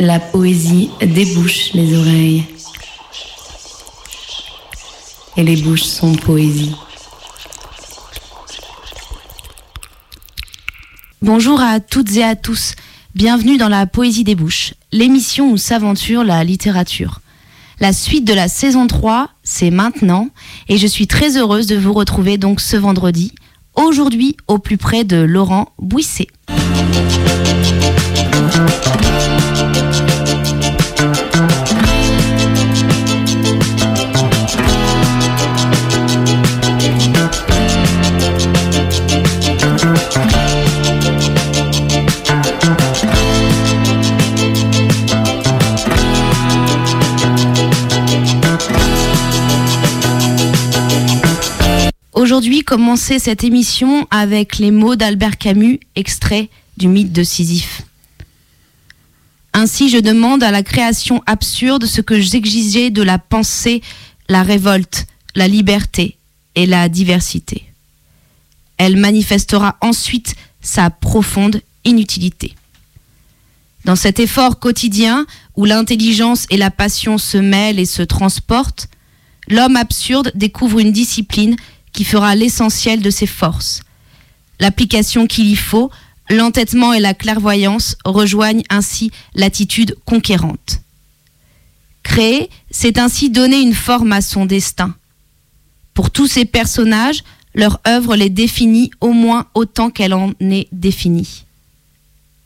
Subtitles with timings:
[0.00, 2.44] La poésie débouche les oreilles.
[5.36, 6.76] Et les bouches sont poésie.
[11.20, 12.76] Bonjour à toutes et à tous.
[13.16, 17.20] Bienvenue dans la Poésie des Bouches, l'émission où s'aventure la littérature.
[17.80, 20.28] La suite de la saison 3, c'est maintenant,
[20.68, 23.32] et je suis très heureuse de vous retrouver donc ce vendredi,
[23.74, 26.28] aujourd'hui au plus près de Laurent Bouisset.
[52.38, 57.82] Aujourd'hui, commencer cette émission avec les mots d'Albert Camus, extraits du mythe de Sisyphe.
[59.52, 63.82] Ainsi, je demande à la création absurde ce que j'exigeais de la pensée,
[64.28, 66.16] la révolte, la liberté
[66.54, 67.64] et la diversité.
[68.76, 72.54] Elle manifestera ensuite sa profonde inutilité.
[73.84, 78.86] Dans cet effort quotidien où l'intelligence et la passion se mêlent et se transportent,
[79.48, 81.56] l'homme absurde découvre une discipline
[81.98, 83.82] qui fera l'essentiel de ses forces.
[84.60, 85.90] L'application qu'il y faut,
[86.30, 90.78] l'entêtement et la clairvoyance rejoignent ainsi l'attitude conquérante.
[92.04, 94.94] Créer, c'est ainsi donner une forme à son destin.
[95.92, 101.46] Pour tous ces personnages, leur œuvre les définit au moins autant qu'elle en est définie.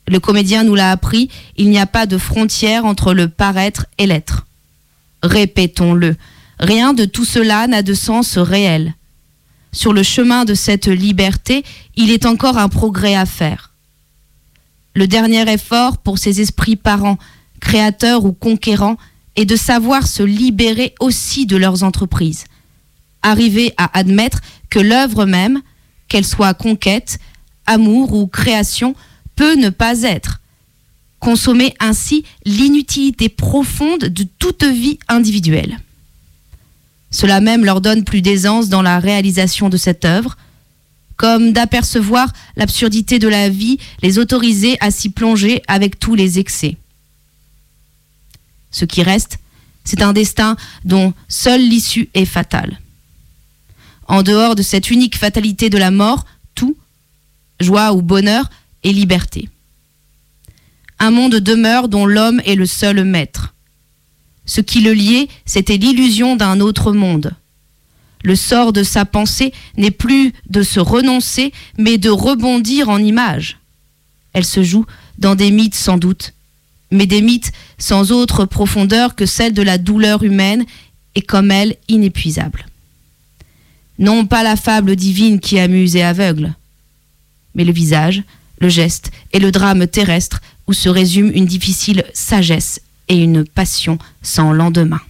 [0.08, 4.06] Le comédien nous l'a appris, il n'y a pas de frontière entre le paraître et
[4.06, 4.46] l'être.
[5.22, 6.16] Répétons-le,
[6.58, 8.94] rien de tout cela n'a de sens réel
[9.72, 11.64] sur le chemin de cette liberté,
[11.96, 13.72] il est encore un progrès à faire.
[14.94, 17.18] Le dernier effort pour ces esprits parents,
[17.60, 18.98] créateurs ou conquérants,
[19.36, 22.44] est de savoir se libérer aussi de leurs entreprises.
[23.22, 25.62] Arriver à admettre que l'œuvre même,
[26.08, 27.18] qu'elle soit conquête,
[27.66, 28.94] amour ou création,
[29.36, 30.40] peut ne pas être.
[31.18, 35.78] Consommer ainsi l'inutilité profonde de toute vie individuelle.
[37.12, 40.36] Cela même leur donne plus d'aisance dans la réalisation de cette œuvre,
[41.16, 46.76] comme d'apercevoir l'absurdité de la vie, les autoriser à s'y plonger avec tous les excès.
[48.70, 49.38] Ce qui reste,
[49.84, 52.80] c'est un destin dont seule l'issue est fatale.
[54.08, 56.24] En dehors de cette unique fatalité de la mort,
[56.54, 56.76] tout,
[57.60, 58.50] joie ou bonheur,
[58.82, 59.48] est liberté.
[60.98, 63.54] Un monde demeure dont l'homme est le seul maître.
[64.44, 67.32] Ce qui le liait, c'était l'illusion d'un autre monde.
[68.24, 73.58] Le sort de sa pensée n'est plus de se renoncer, mais de rebondir en images.
[74.32, 74.86] Elle se joue
[75.18, 76.32] dans des mythes sans doute,
[76.90, 80.64] mais des mythes sans autre profondeur que celle de la douleur humaine
[81.14, 82.66] et comme elle inépuisable.
[83.98, 86.54] Non pas la fable divine qui amuse et aveugle,
[87.54, 88.22] mais le visage,
[88.58, 93.98] le geste et le drame terrestre où se résume une difficile sagesse et une passion
[94.22, 95.00] sans lendemain.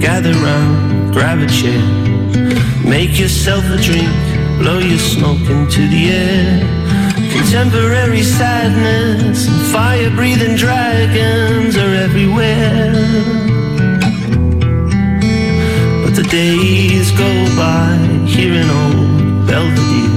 [0.00, 1.80] Gather round, grab a chair.
[2.84, 4.08] Make yourself a drink,
[4.58, 7.09] blow your smoke into the air.
[7.32, 12.92] Contemporary sadness and fire breathing dragons are everywhere.
[16.04, 17.96] But the days go by
[18.26, 20.10] here in old Belvedere.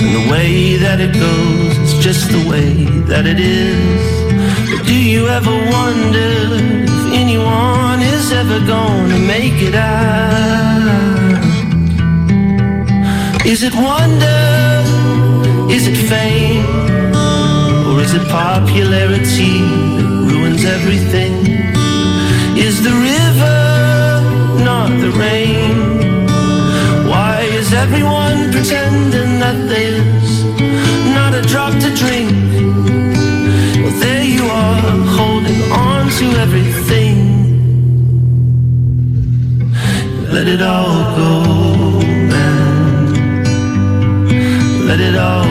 [0.00, 4.02] And the way that it goes is just the way that it is.
[4.70, 6.32] But do you ever wonder
[6.84, 10.30] if anyone is ever gonna make it out?
[13.44, 14.99] Is it wonder?
[15.70, 16.66] Is it fame
[17.86, 19.60] or is it popularity
[19.96, 21.32] that ruins everything?
[22.58, 26.00] Is the river not the rain?
[27.08, 30.44] Why is everyone pretending that there's
[31.14, 32.32] not a drop to drink?
[33.82, 34.80] Well, there you are,
[35.18, 37.16] holding on to everything.
[40.32, 41.30] Let it all go,
[42.32, 42.70] man.
[44.86, 45.49] Let it all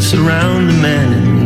[0.00, 1.44] surround the man in me.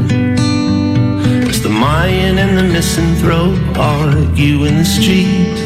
[1.62, 5.58] The Mayan and the misanthrope argue in the street.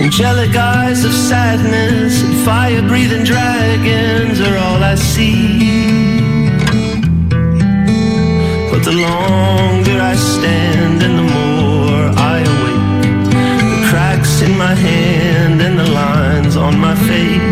[0.00, 6.20] Angelic eyes of sadness and fire breathing dragons are all I see.
[8.70, 13.30] But the longer I stand and the more I awake,
[13.72, 17.45] the cracks in my hand and the lines on my face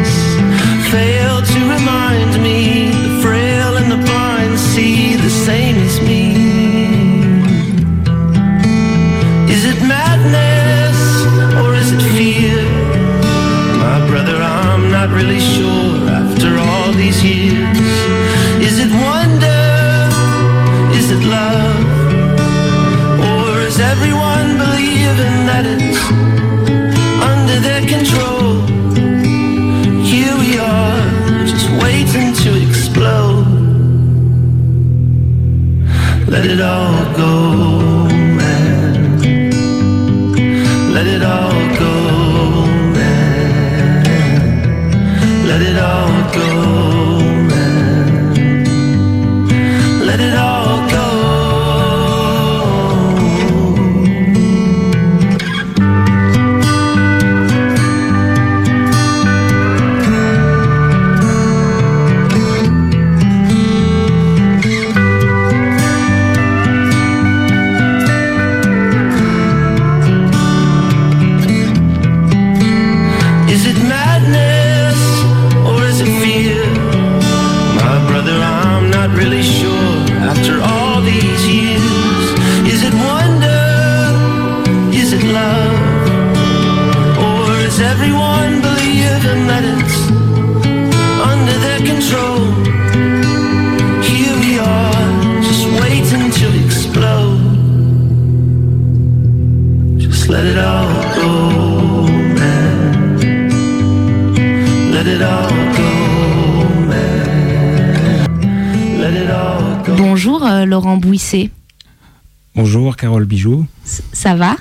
[113.14, 113.64] Carole Bijou,
[114.12, 114.56] ça va?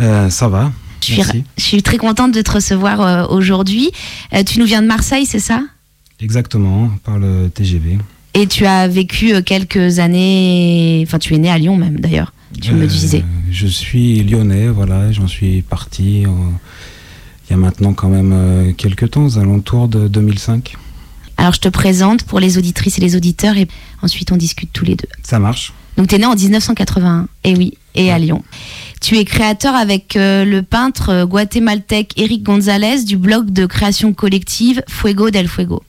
[0.00, 0.72] Euh, ça va
[1.02, 1.44] je suis, Merci.
[1.58, 3.90] je suis très contente de te recevoir euh, aujourd'hui.
[4.32, 5.60] Euh, tu nous viens de Marseille, c'est ça?
[6.18, 7.98] Exactement, par le TGV.
[8.32, 12.72] Et tu as vécu quelques années, enfin tu es né à Lyon même d'ailleurs, tu
[12.72, 13.22] me disais.
[13.50, 19.26] Je suis lyonnais, voilà, j'en suis parti il y a maintenant quand même quelques temps,
[19.26, 20.74] aux alentours de 2005.
[21.36, 23.68] Alors je te présente pour les auditrices et les auditeurs et
[24.00, 25.08] ensuite on discute tous les deux.
[25.22, 28.42] Ça marche Donc tu es né en 1981, et oui, et à Lyon.
[29.00, 34.12] Tu es créateur avec euh, le peintre euh, guatémaltèque Eric Gonzalez du blog de création
[34.12, 35.82] collective Fuego del Fuego,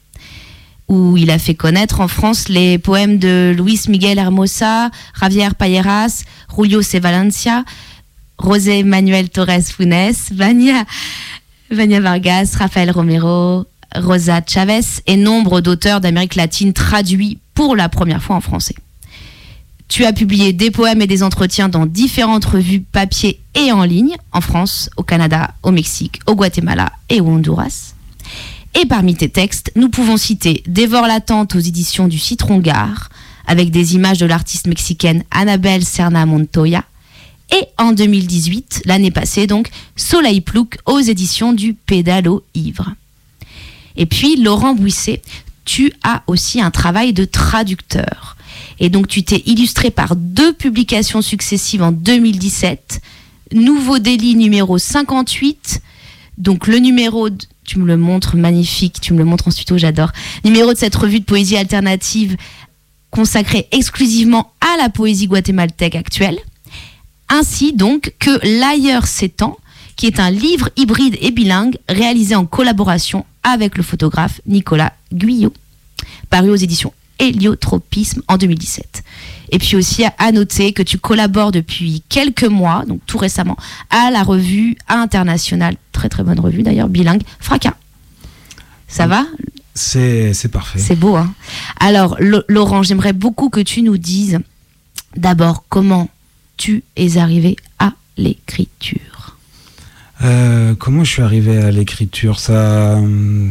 [0.88, 6.24] où il a fait connaître en France les poèmes de Luis Miguel Hermosa, Javier Payeras,
[6.56, 7.00] Julio C.
[7.00, 7.64] Valencia,
[8.42, 10.84] José Manuel Torres Funes, Vania,
[11.70, 18.22] Vania Vargas, Rafael Romero, Rosa Chavez et nombre d'auteurs d'Amérique latine traduits pour la première
[18.22, 18.74] fois en français.
[19.88, 24.16] Tu as publié des poèmes et des entretiens dans différentes revues papier et en ligne,
[24.32, 27.94] en France, au Canada, au Mexique, au Guatemala et au Honduras.
[28.78, 33.08] Et parmi tes textes, nous pouvons citer Dévore l'attente aux éditions du Citron Gare,
[33.46, 36.84] avec des images de l'artiste mexicaine Annabelle Serna Montoya.
[37.54, 42.92] Et en 2018, l'année passée donc, Soleil Plouc aux éditions du Pédalo Ivre.
[43.96, 45.22] Et puis, Laurent Bouisset,
[45.64, 48.35] tu as aussi un travail de traducteur.
[48.78, 53.00] Et donc, tu t'es illustré par deux publications successives en 2017.
[53.54, 55.80] Nouveau délit numéro 58.
[56.38, 57.28] Donc, le numéro,
[57.64, 60.12] tu me le montres magnifique, tu me le montres ensuite, oh, j'adore.
[60.44, 62.36] Numéro de cette revue de poésie alternative
[63.10, 66.38] consacrée exclusivement à la poésie guatémaltèque actuelle.
[67.28, 69.56] Ainsi donc que L'ailleurs s'étend,
[69.96, 75.54] qui est un livre hybride et bilingue réalisé en collaboration avec le photographe Nicolas Guyot,
[76.28, 79.02] paru aux éditions Héliotropisme en 2017.
[79.50, 83.56] Et puis aussi à- noter que tu collabores depuis quelques mois, donc tout récemment,
[83.90, 87.74] à la revue internationale, très très bonne revue d'ailleurs, bilingue, Fracas.
[88.88, 89.24] Ça va?
[89.74, 90.78] C'est parfait.
[90.78, 91.32] C'est beau, hein?
[91.80, 94.38] Alors, Lo- Laurent, j'aimerais beaucoup que tu nous dises
[95.16, 96.08] d'abord comment
[96.56, 99.36] tu es arrivé à l'écriture.
[100.22, 102.40] Euh, comment je suis arrivé à l'écriture?
[102.40, 102.98] Ça,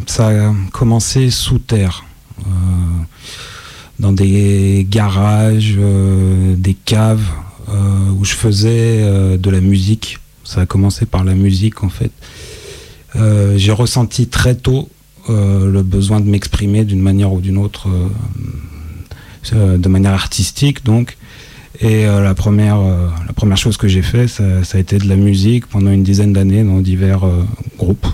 [0.08, 2.04] ça a commencé sous terre,
[2.40, 2.44] euh,
[4.00, 7.30] dans des garages, euh, des caves,
[7.70, 10.20] euh, où je faisais euh, de la musique.
[10.44, 12.12] Ça a commencé par la musique en fait.
[13.56, 14.90] J'ai ressenti très tôt
[15.30, 17.88] le besoin de m'exprimer d'une manière ou d'une autre
[19.54, 21.18] de manière artistique donc.
[21.80, 25.66] Et la, première, la première chose que j'ai fait, ça, a été de la musique
[25.66, 27.22] pendant une dizaine d'années dans divers
[27.78, 28.06] groupes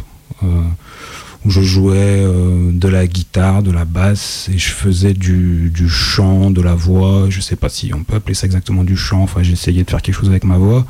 [1.45, 5.89] où je jouais euh, de la guitare, de la basse, et je faisais du, du,
[5.89, 7.27] chant, de la voix.
[7.29, 9.24] Je sais pas si on peut appeler ça exactement du chant.
[9.24, 10.86] Enfin, j'essayais de faire quelque chose avec ma voix.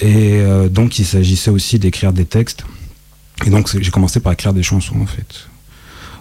[0.00, 2.64] Et euh, donc, il s'agissait aussi d'écrire des textes.
[3.44, 5.48] Et donc, j'ai commencé par écrire des chansons, en fait.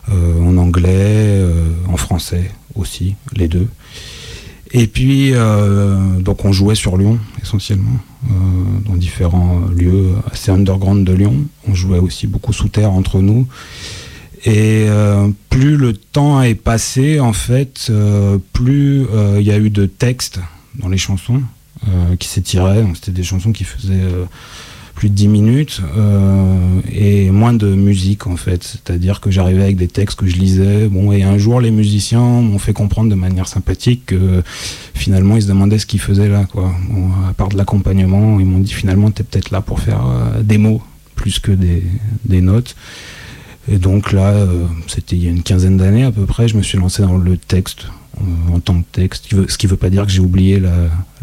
[0.10, 1.42] Euh, en anglais,
[1.88, 3.68] en français aussi, les deux.
[4.74, 8.30] Et puis, euh, donc on jouait sur Lyon essentiellement, euh,
[8.86, 11.36] dans différents lieux assez underground de Lyon.
[11.68, 13.48] On jouait aussi beaucoup sous terre entre nous.
[14.46, 17.92] Et euh, plus le temps est passé, en fait,
[18.52, 19.06] plus
[19.38, 20.40] il y a eu de textes
[20.76, 21.42] dans les chansons
[22.18, 22.84] qui s'étiraient.
[22.96, 24.02] C'était des chansons qui faisaient
[25.10, 26.58] de 10 minutes euh,
[26.92, 28.64] et moins de musique en fait.
[28.64, 30.88] C'est-à-dire que j'arrivais avec des textes que je lisais.
[30.88, 34.44] Bon, et un jour, les musiciens m'ont fait comprendre de manière sympathique que
[34.94, 36.46] finalement, ils se demandaient ce qu'ils faisaient là.
[36.46, 36.72] Quoi.
[37.30, 40.42] à part de l'accompagnement, ils m'ont dit finalement, tu es peut-être là pour faire euh,
[40.42, 40.82] des mots
[41.16, 41.84] plus que des,
[42.26, 42.76] des notes.
[43.72, 46.58] Et donc là, euh, c'était il y a une quinzaine d'années à peu près, je
[46.58, 47.88] me suis lancé dans le texte
[48.54, 50.72] en tant que texte, ce qui veut pas dire que j'ai oublié la,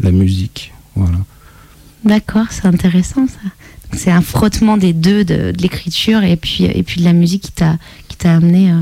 [0.01, 0.73] la musique.
[0.95, 1.17] Voilà.
[2.03, 3.49] D'accord, c'est intéressant ça
[3.93, 7.51] c'est un frottement des deux, de, l'écriture et puis, et puis de la musique qui
[7.51, 7.77] t'a,
[8.23, 8.75] amené euh,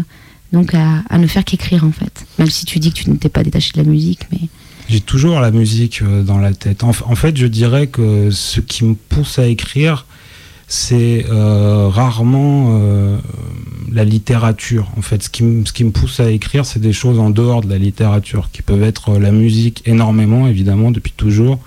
[0.51, 2.25] donc à, ne faire qu'écrire en fait.
[2.37, 4.39] Même si tu dis que tu n'étais pas détaché de la musique, mais.
[4.89, 6.83] J'ai toujours la musique euh, dans la tête.
[6.83, 10.05] En, fait, je dirais que ce qui me pousse à écrire,
[10.67, 12.77] c'est euh, rarement
[13.91, 14.91] la littérature.
[14.97, 17.61] En fait, ce qui, ce qui me pousse à écrire, c'est des choses en dehors
[17.61, 21.59] de la littérature, qui peuvent être la musique énormément, évidemment, depuis toujours,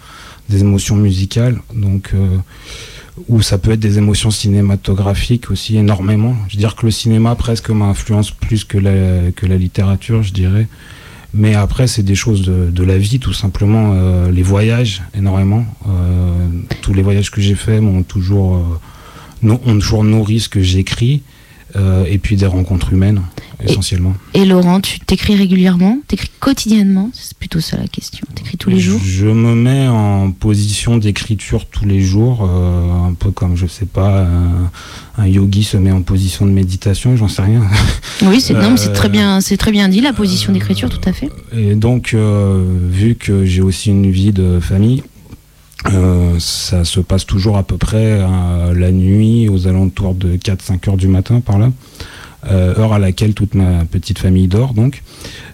[0.49, 1.61] des émotions musicales.
[1.75, 2.13] Donc,
[3.29, 6.35] ou ça peut être des émotions cinématographiques aussi énormément.
[6.49, 10.33] Je veux dire que le cinéma presque m'influence plus que la, que la littérature, je
[10.33, 10.67] dirais.
[11.35, 13.93] Mais après, c'est des choses de, de, la vie, tout simplement.
[13.95, 15.65] Euh, les voyages, énormément.
[15.89, 16.47] Euh,
[16.83, 21.23] tous les voyages que j'ai faits m'ont toujours, euh, ont toujours nourri ce que j'écris.
[21.77, 23.23] Euh, et puis des rencontres humaines,
[23.65, 24.15] essentiellement.
[24.35, 28.27] Et, Laurent, tu t'écris régulièrement T'écris quotidiennement C'est plutôt ça la question.
[28.35, 33.15] T'écris tous les jours Je me mets en position d'écriture tous les jours, euh, un
[33.15, 34.27] peu comme, je sais pas,
[35.17, 37.63] un, yogi se met en position de méditation, j'en sais rien.
[38.25, 38.55] Oui, c'est
[38.93, 41.29] très bien, c'est très bien dit la position d'écriture, tout à fait.
[41.57, 45.03] Et donc, euh, vu que j'ai aussi une vie de famille,
[45.91, 50.91] euh, ça se passe toujours à peu près euh, la nuit, aux alentours de 4-5
[50.91, 51.71] heures du matin, par là.
[52.51, 55.03] Euh, heure à laquelle toute ma petite famille dort, donc.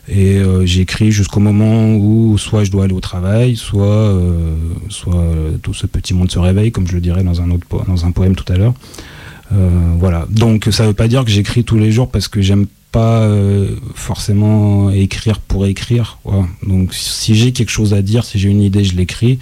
[0.08, 4.18] Et j'écris jusqu'au moment où soit je dois aller au travail, soit,
[4.88, 5.23] soit
[5.62, 8.11] tout ce petit monde se réveille, comme je le dirais dans un, autre dans un
[8.11, 8.73] poème tout à l'heure.
[9.50, 10.26] voilà.
[10.30, 13.28] Donc ça veut pas dire que j'écris tous les jours parce que j'aime pas
[13.94, 16.20] forcément écrire pour écrire.
[16.66, 19.38] Donc si j'ai quelque chose à dire, si j'ai une idée, je l'écris.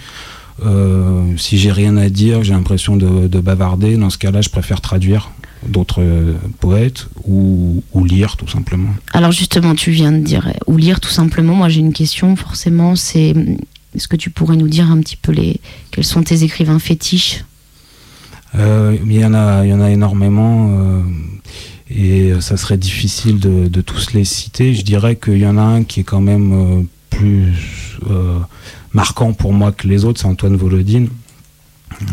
[0.65, 4.81] Euh, si j'ai rien à dire, j'ai l'impression de, bavarder, dans ce cas-là, je préfère
[4.81, 5.31] traduire
[5.67, 8.89] d'autres euh, poètes ou, lire tout simplement.
[9.13, 11.55] Alors justement, tu viens de dire ou lire tout simplement.
[11.55, 12.95] Moi, j'ai une question forcément.
[12.95, 13.33] C'est
[13.95, 15.59] est-ce que tu pourrais nous dire un petit peu les
[15.91, 17.43] quels sont tes écrivains fétiches?
[18.55, 21.03] Euh, Il y en a, il y en a énormément.
[21.89, 24.73] et ça serait difficile de, de, tous les citer.
[24.73, 27.97] Je dirais qu'il y en a un qui est quand même plus
[28.97, 31.09] marquant pour moi que les autres, c'est Antoine Volodine.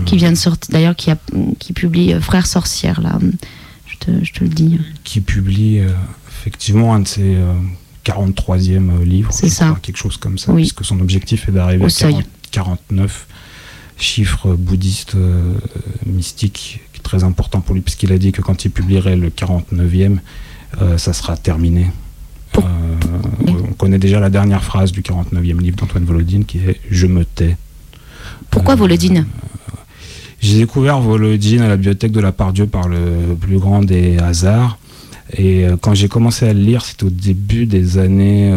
[0.05, 1.17] Qui vient de sortir, d'ailleurs, qui, a,
[1.59, 3.19] qui publie euh, Frères Sorcières, là.
[3.87, 4.79] Je te, je te, le dis.
[5.03, 5.89] Qui publie euh,
[6.29, 7.39] effectivement un de ses
[8.05, 9.33] 43e euh, livres.
[9.33, 9.77] C'est ça.
[9.83, 13.27] quelque chose comme ça, puisque son objectif est d'arriver à 49
[13.97, 15.17] chiffres bouddhistes
[16.05, 19.31] mystiques, qui est très important pour lui, puisqu'il a dit que quand il publierait le
[19.31, 20.19] 49e,
[20.99, 21.91] ça sera terminé.
[22.59, 22.61] Euh,
[23.49, 27.25] on connaît déjà la dernière phrase du 49e livre d'Antoine Volodine qui est Je me
[27.25, 27.57] tais.
[28.51, 29.19] Pourquoi Volodine?
[29.19, 29.77] Euh,
[30.41, 34.79] J'ai découvert Volodine à la bibliothèque de la Pardieu par le plus grand des hasards.
[35.37, 38.53] Et euh, quand j'ai commencé à le lire, c'était au début des années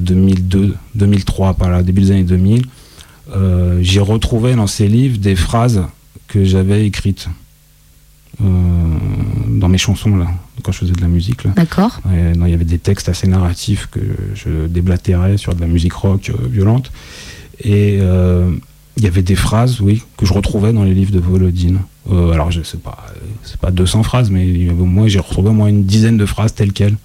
[0.00, 2.64] 2002, 2003, par là, début des années 2000.
[3.80, 5.82] j'ai retrouvé dans ces livres des phrases
[6.28, 7.28] que j'avais écrites.
[8.42, 8.46] Euh,
[9.48, 10.26] dans mes chansons là,
[10.62, 11.46] quand je faisais de la musique.
[11.54, 12.00] D'accord.
[12.10, 14.00] Il y avait des textes assez narratifs que
[14.34, 16.90] je déblatérais sur de la musique rock euh, violente.
[17.60, 18.50] Et euh,
[18.96, 21.80] il y avait des phrases, oui, que je retrouvais dans les livres de Volodine.
[22.10, 23.06] alors je sais pas,
[23.42, 26.72] c'est pas 200 phrases, mais moi j'ai retrouvé au moins une dizaine de phrases telles
[26.72, 26.96] quelles.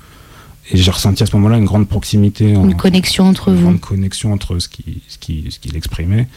[0.71, 2.51] Et j'ai ressenti à ce moment-là une grande proximité.
[2.51, 3.71] Une connexion entre vous.
[3.71, 6.27] Une connexion entre ce qu'il ce qui, ce qu'il exprimait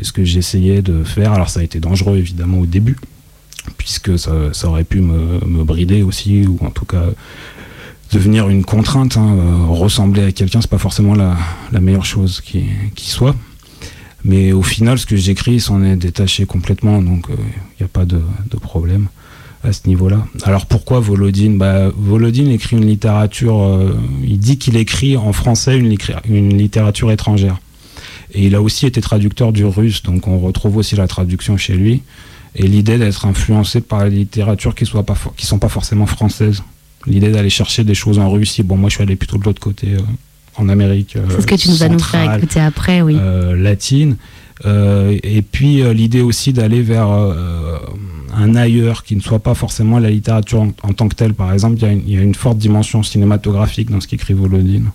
[0.00, 1.32] et ce que j'essayais de faire.
[1.32, 2.96] Alors ça a été dangereux évidemment au début,
[3.76, 4.32] puisque ça,
[4.64, 7.04] aurait pu me, brider aussi, ou en tout cas
[8.12, 9.16] devenir une contrainte.
[9.16, 9.36] hein.
[9.38, 11.36] Euh, ressembler à quelqu'un, c'est pas forcément la,
[11.72, 12.64] la meilleure chose qui,
[12.94, 13.34] qui soit.
[14.24, 18.04] Mais au final, ce que j'écris s'en est détaché complètement, donc il n'y a pas
[18.04, 19.08] de, de problème
[19.64, 20.26] à ce niveau-là.
[20.44, 21.58] Alors pourquoi Volodine?
[21.58, 21.90] Bah,
[22.50, 25.96] écrit une littérature, euh, il dit qu'il écrit en français une,
[26.28, 27.58] une littérature étrangère.
[28.34, 31.74] Et il a aussi été traducteur du russe, donc on retrouve aussi la traduction chez
[31.74, 32.02] lui.
[32.54, 36.62] Et l'idée d'être influencé par la littérature qui ne for- qui sont pas forcément françaises.
[37.06, 38.62] L'idée d'aller chercher des choses en Russie.
[38.62, 40.00] Bon, moi je suis allé plutôt de l'autre côté, euh,
[40.56, 41.16] en Amérique.
[41.16, 43.16] euh, C'est ce que tu nous vas nous faire centrale écouter après, oui.
[43.18, 44.16] euh, latine.
[44.66, 47.08] Euh, et puis l'idée aussi d'aller vers
[48.34, 51.34] un ailleurs qui ne soit pas forcément la littérature en, en tant que telle.
[51.34, 54.06] Par exemple, il y a une- il y, a une forte dimension cinématographique dans ce
[54.06, 54.90] qu'écrit Volodine.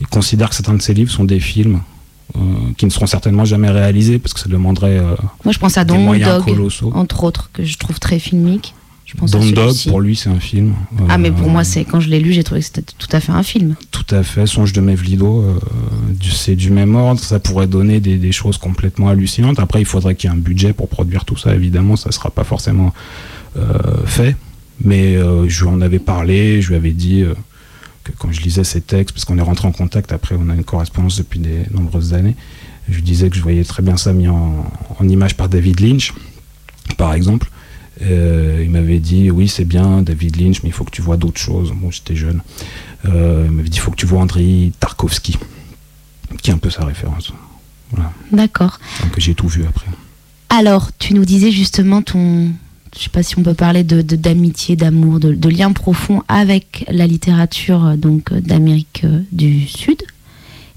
[0.00, 1.80] Il considère que certains de ses livres sont des films
[2.76, 5.14] qui ne seront certainement jamais réalisés parce que ça demanderait euh,
[5.44, 6.90] Moi, je pense à des Don moyens Dog, colossaux.
[6.94, 8.74] entre autres, que je trouve très filmique.
[9.04, 10.74] Je pense Dog, pour lui, c'est un film.
[11.08, 13.06] Ah, mais Euh, pour moi, c'est quand je l'ai lu, j'ai trouvé que c'était tout
[13.12, 13.76] à fait un film.
[13.92, 15.58] Tout à fait, Songe de Mevlido, euh,
[16.32, 19.60] c'est du même ordre, ça pourrait donner des, des choses complètement hallucinantes.
[19.60, 22.12] Après, il faudrait qu'il y ait un budget pour produire tout ça, évidemment, ça ne
[22.14, 22.92] sera pas forcément
[23.56, 23.62] euh,
[24.06, 24.36] fait.
[24.82, 27.34] Mais euh, je lui en avais parlé, je lui avais dit euh,
[28.04, 30.54] que quand je lisais ses textes, parce qu'on est rentré en contact, après on a
[30.54, 32.36] une correspondance depuis des nombreuses années,
[32.88, 35.80] je lui disais que je voyais très bien ça mis en, en image par David
[35.80, 36.12] Lynch,
[36.96, 37.50] par exemple.
[38.02, 41.16] Euh, il m'avait dit oui c'est bien David Lynch mais il faut que tu vois
[41.16, 41.72] d'autres choses.
[41.72, 42.42] Bon j'étais jeune.
[43.04, 45.38] Euh, il m'avait dit il faut que tu vois Andrei Tarkovsky
[46.42, 47.32] qui est un peu sa référence.
[48.32, 48.80] D'accord.
[49.02, 49.86] Donc j'ai tout vu après.
[50.50, 52.50] Alors, tu nous disais justement ton.
[52.96, 57.06] Je sais pas si on peut parler d'amitié, d'amour, de, de lien profond avec la
[57.06, 60.00] littérature euh, donc euh, d'Amérique euh, du Sud.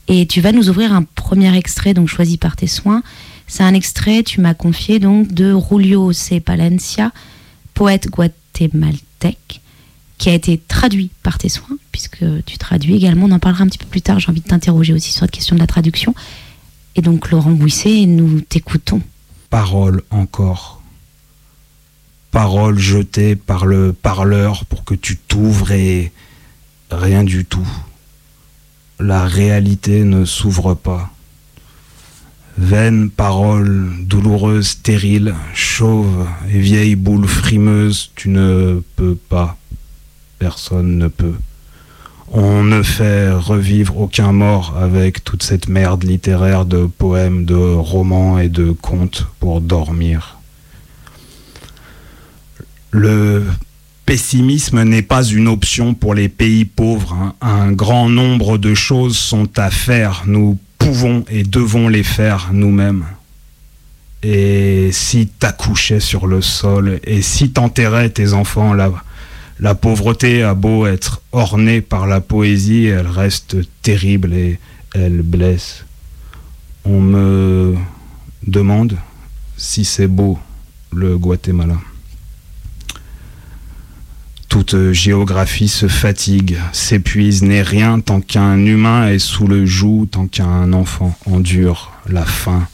[0.07, 3.03] Et tu vas nous ouvrir un premier extrait, donc choisi par tes soins.
[3.45, 6.39] C'est un extrait, tu m'as confié donc de Julio C.
[6.39, 7.11] Palencia,
[7.73, 9.61] poète guatémaltèque,
[10.17, 13.25] qui a été traduit par tes soins, puisque tu traduis également.
[13.25, 14.19] On en parlera un petit peu plus tard.
[14.19, 16.15] J'ai envie de t'interroger aussi sur la question de la traduction.
[16.95, 19.01] Et donc, Laurent Bouisset, nous t'écoutons.
[19.49, 20.76] Parole encore.
[22.37, 26.11] Parole jetée par le parleur pour que tu t'ouvres et
[26.91, 27.67] rien du tout.
[28.99, 31.09] La réalité ne s'ouvre pas.
[32.59, 39.57] Vaine parole, douloureuse, stérile, chauve et vieille boule frimeuse, tu ne peux pas.
[40.37, 41.37] Personne ne peut.
[42.31, 48.37] On ne fait revivre aucun mort avec toute cette merde littéraire de poèmes, de romans
[48.37, 50.36] et de contes pour dormir.
[52.91, 53.43] Le
[54.05, 57.13] pessimisme n'est pas une option pour les pays pauvres.
[57.13, 57.35] hein.
[57.41, 60.23] Un grand nombre de choses sont à faire.
[60.25, 63.03] Nous pouvons et devons les faire nous-mêmes.
[64.23, 68.91] Et si t'accouchais sur le sol, et si t'enterrais tes enfants là,
[69.59, 74.59] la pauvreté a beau être ornée par la poésie, elle reste terrible et
[74.95, 75.83] elle blesse.
[76.85, 77.75] On me
[78.45, 78.97] demande
[79.57, 80.39] si c'est beau
[80.93, 81.75] le Guatemala.
[84.57, 90.25] Toute géographie se fatigue, s'épuise, n'est rien tant qu'un humain est sous le joug, tant
[90.25, 92.67] qu'un enfant endure la faim.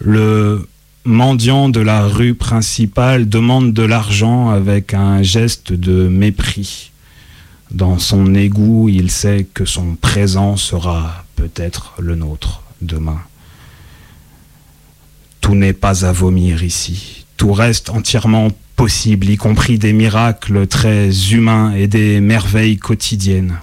[0.00, 0.66] Le
[1.04, 6.90] mendiant de la rue principale demande de l'argent avec un geste de mépris.
[7.70, 13.20] Dans son égout, il sait que son présent sera peut-être le nôtre demain.
[15.42, 17.26] Tout n'est pas à vomir ici.
[17.36, 23.58] Tout reste entièrement possible, y compris des miracles très humains et des merveilles quotidiennes.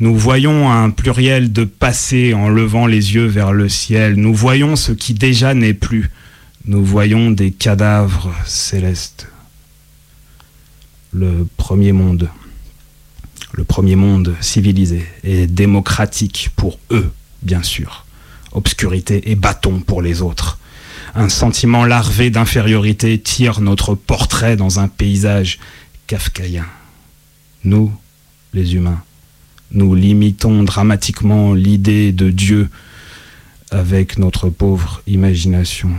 [0.00, 4.14] Nous voyons un pluriel de passé en levant les yeux vers le ciel.
[4.14, 6.10] Nous voyons ce qui déjà n'est plus.
[6.66, 9.28] Nous voyons des cadavres célestes.
[11.12, 12.28] Le premier monde,
[13.52, 17.10] le premier monde civilisé et démocratique pour eux,
[17.42, 18.04] bien sûr.
[18.52, 20.58] Obscurité et bâton pour les autres.
[21.18, 25.58] Un sentiment larvé d'infériorité tire notre portrait dans un paysage
[26.06, 26.66] kafkaïen.
[27.64, 27.90] Nous,
[28.52, 29.02] les humains,
[29.70, 32.68] nous limitons dramatiquement l'idée de Dieu
[33.70, 35.90] avec notre pauvre imagination.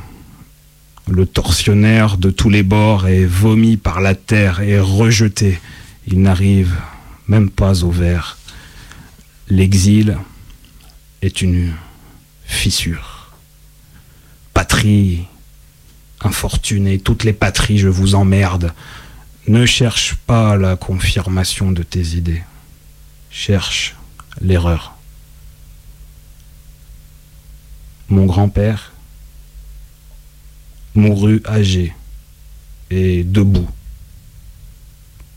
[1.09, 5.59] Le tortionnaire de tous les bords est vomi par la terre et rejeté.
[6.05, 6.75] Il n'arrive
[7.27, 8.37] même pas au vert.
[9.49, 10.15] L'exil
[11.23, 11.73] est une
[12.45, 13.16] fissure.
[14.57, 15.27] Patrie
[16.21, 18.73] infortunée, toutes les patries, je vous emmerde.
[19.47, 22.41] Ne cherche pas la confirmation de tes idées.
[23.29, 23.95] Cherche
[24.41, 24.95] l'erreur.
[28.09, 28.93] Mon grand-père
[30.95, 31.93] mourut âgé
[32.89, 33.69] et debout.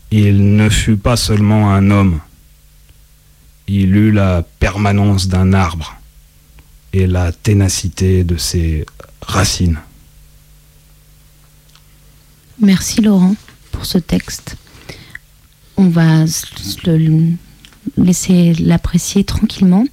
[0.09, 2.21] Il ne fut pas seulement un homme,
[3.67, 6.00] il eut la permanence d'un arbre
[6.93, 8.85] et la ténacité de ses
[9.21, 9.79] racines.
[12.59, 13.35] Merci Laurent
[13.71, 14.55] pour ce texte.
[15.77, 16.25] On va
[16.85, 17.33] le
[17.97, 19.85] laisser l'apprécier tranquillement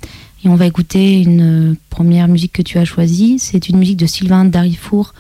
[0.45, 3.39] et on va écouter une première musique que tu as choisie.
[3.39, 5.15] C'est une musique de Sylvain Darifour,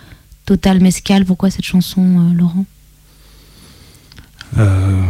[0.44, 1.24] Total Mescal.
[1.24, 2.66] Pourquoi cette chanson, euh, Laurent?
[4.58, 5.02] Euh,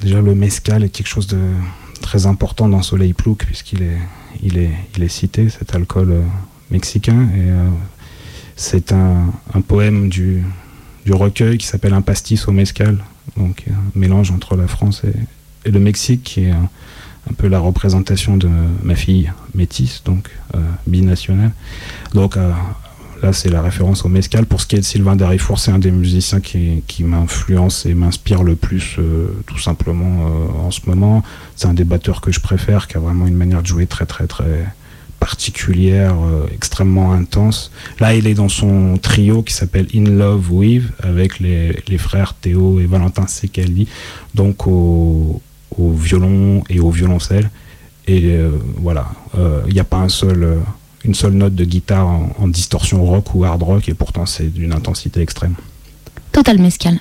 [0.00, 1.38] Déjà, le mescal est quelque chose de
[2.00, 3.98] très important dans Soleil Plouc, puisqu'il est,
[4.42, 6.22] il est, il est cité, cet alcool euh,
[6.70, 7.28] mexicain.
[7.36, 7.50] Et
[8.60, 9.32] c'est un,
[9.66, 10.44] poème du,
[11.08, 12.98] recueil qui s'appelle Un pastis au mescal,
[13.36, 16.68] donc un mélange entre la France et, le Mexique, qui est un,
[17.36, 18.48] peu la représentation de
[18.82, 21.52] ma fille métisse, donc euh, binationale.
[22.14, 22.52] Donc euh,
[23.22, 24.46] là, c'est la référence au mescal.
[24.46, 27.94] Pour ce qui est de Sylvain Darifour, c'est un des musiciens qui, qui m'influence et
[27.94, 30.26] m'inspire le plus, euh, tout simplement,
[30.64, 31.22] en ce moment.
[31.56, 34.06] C'est un des batteurs que je préfère, qui a vraiment une manière de jouer très,
[34.06, 34.66] très, très
[35.18, 36.14] particulière,
[36.54, 37.70] extrêmement intense.
[37.98, 42.32] Là, il est dans son trio qui s'appelle In Love With, avec les, les frères
[42.34, 43.86] Théo et Valentin Secaldi,
[44.34, 45.42] donc au,
[45.76, 47.50] au violon et au violoncelle.
[48.06, 50.56] Et euh, voilà, il euh, n'y a pas un seul, euh,
[51.04, 54.72] une seule note de guitare en, distorsion rock ou hard rock, et pourtant c'est d'une
[54.72, 55.54] intensité extrême.
[56.32, 57.00] Total Mescal.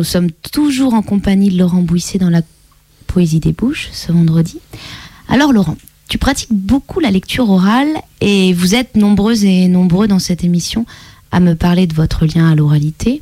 [0.00, 2.40] Nous sommes toujours en compagnie de Laurent Bouissé dans la
[3.06, 4.58] Poésie des Bouches ce vendredi.
[5.28, 5.76] Alors Laurent,
[6.08, 7.86] tu pratiques beaucoup la lecture orale
[8.22, 10.86] et vous êtes nombreuses et nombreux dans cette émission
[11.32, 13.20] à me parler de votre lien à l'oralité.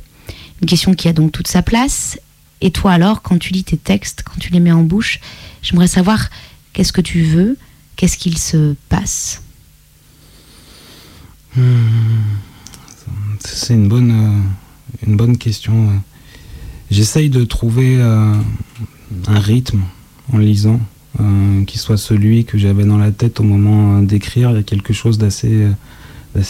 [0.61, 2.17] Une question qui a donc toute sa place.
[2.61, 5.19] Et toi alors, quand tu lis tes textes, quand tu les mets en bouche,
[5.61, 6.29] j'aimerais savoir
[6.71, 7.57] qu'est-ce que tu veux,
[7.97, 9.41] qu'est-ce qu'il se passe?
[11.57, 11.61] Hmm.
[13.41, 16.01] C'est une bonne, euh, une bonne question.
[16.91, 18.33] J'essaye de trouver euh,
[19.27, 19.81] un rythme
[20.33, 20.79] en lisant
[21.19, 24.51] euh, qui soit celui que j'avais dans la tête au moment d'écrire.
[24.51, 25.67] Il y a quelque chose d'assez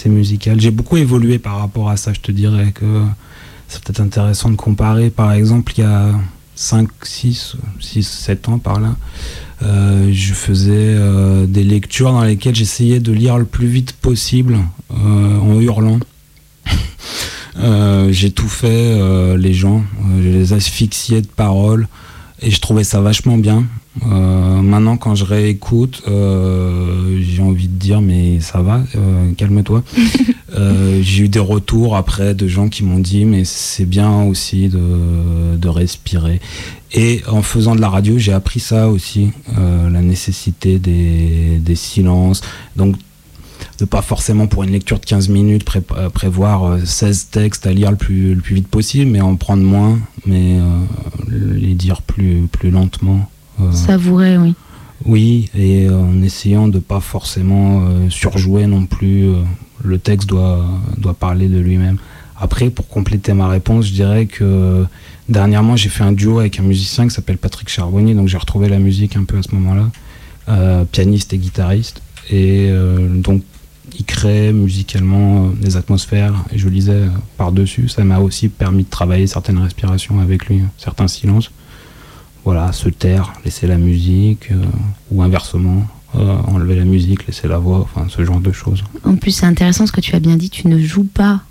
[0.06, 0.60] musical.
[0.60, 2.14] J'ai beaucoup évolué par rapport à ça.
[2.14, 3.04] Je te dirais que
[3.68, 5.10] c'est peut-être intéressant de comparer.
[5.10, 6.12] Par exemple, il y a
[6.60, 8.98] 5, 6, 6, 7 ans par là,
[9.64, 14.60] euh, je faisais euh, des lectures dans lesquelles j'essayais de lire le plus vite possible
[14.92, 16.00] euh, en hurlant.
[18.12, 18.98] j'ai tout fait,
[19.38, 19.84] les gens,
[20.22, 21.88] je les asphyxiais de paroles
[22.42, 23.66] et je trouvais ça vachement bien.
[24.06, 28.82] maintenant, quand je réécoute, j'ai envie de dire mais ça va,
[29.38, 29.84] calme-toi.
[31.02, 35.58] j'ai eu des retours après de gens qui m'ont dit mais c'est bien aussi de,
[35.58, 36.40] de respirer.
[36.92, 41.76] Et en faisant de la radio, j'ai appris ça aussi, euh, la nécessité des, des,
[41.76, 42.42] silences.
[42.76, 42.96] Donc,
[43.80, 45.82] de pas forcément pour une lecture de 15 minutes pré
[46.14, 50.00] prévoir 16 textes à lire le plus, le plus vite possible, mais en prendre moins,
[50.26, 50.80] mais euh,
[51.30, 53.30] les dire plus, plus lentement.
[53.62, 54.56] Euh, Savourer, oui.
[55.06, 59.30] Oui, et en essayant de pas forcément surjouer non plus.
[59.82, 60.66] le texte doit,
[60.98, 61.98] doit parler de lui-même.
[62.38, 64.86] Après, pour compléter ma réponse, je dirais que
[65.30, 68.68] Dernièrement, j'ai fait un duo avec un musicien qui s'appelle Patrick Charbonnier, donc j'ai retrouvé
[68.68, 69.92] la musique un peu à ce moment-là,
[70.50, 72.02] euh, pianiste et guitariste.
[72.32, 73.44] Et euh, donc,
[74.00, 77.04] il crée musicalement euh, des atmosphères, et je lisais
[77.38, 77.88] par-dessus.
[77.90, 81.52] Ça m'a aussi permis de travailler certaines respirations avec lui, certains silences.
[82.46, 84.50] Voilà, se taire, laisser la musique,
[85.12, 88.82] ou inversement, enlever la musique, laisser la voix, enfin ce genre de choses.
[89.04, 91.42] En plus, c'est intéressant ce que tu as bien dit, tu ne joues pas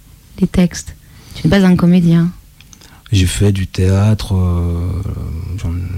[0.41, 0.97] les textes.
[1.35, 2.31] Tu n'es pas un comédien.
[3.11, 5.03] J'ai fait du théâtre, euh,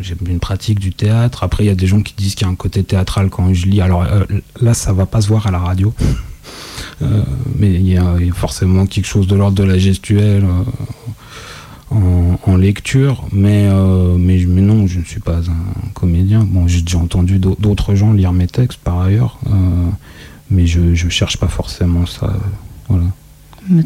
[0.01, 1.43] j'ai une pratique du théâtre.
[1.43, 3.53] Après, il y a des gens qui disent qu'il y a un côté théâtral quand
[3.53, 3.81] je lis.
[3.81, 4.25] Alors euh,
[4.61, 5.93] là, ça va pas se voir à la radio.
[7.03, 7.23] Euh,
[7.59, 10.45] mais il y, a forcément quelque chose de l'ordre de la gestuelle
[11.91, 13.25] en, lecture.
[13.33, 13.69] Mais,
[14.19, 16.45] mais, mais, non, je ne suis pas un comédien.
[16.45, 19.39] Bon, j'ai déjà entendu d'autres gens lire mes textes par ailleurs.
[20.51, 22.33] mais je ne cherche pas forcément ça.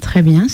[0.00, 0.46] Très bien,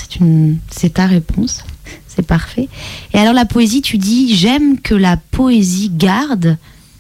[0.71, 1.65] c'est ta réponse.
[2.09, 2.69] C'est parfait.
[3.15, 6.57] Et alors la poésie, tu dis, j'aime que la poésie garde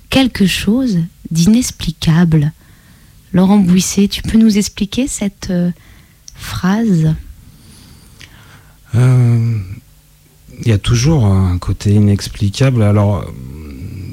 [0.09, 0.99] quelque chose
[1.31, 2.53] d'inexplicable.
[3.33, 5.71] Laurent Bouisset, tu peux nous expliquer cette euh,
[6.35, 7.14] phrase?
[8.95, 9.59] Euh,
[10.61, 13.25] Il y a toujours un côté inexplicable, alors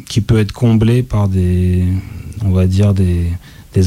[0.07, 1.85] qui peut être comblé par des,
[2.45, 3.27] on va dire des,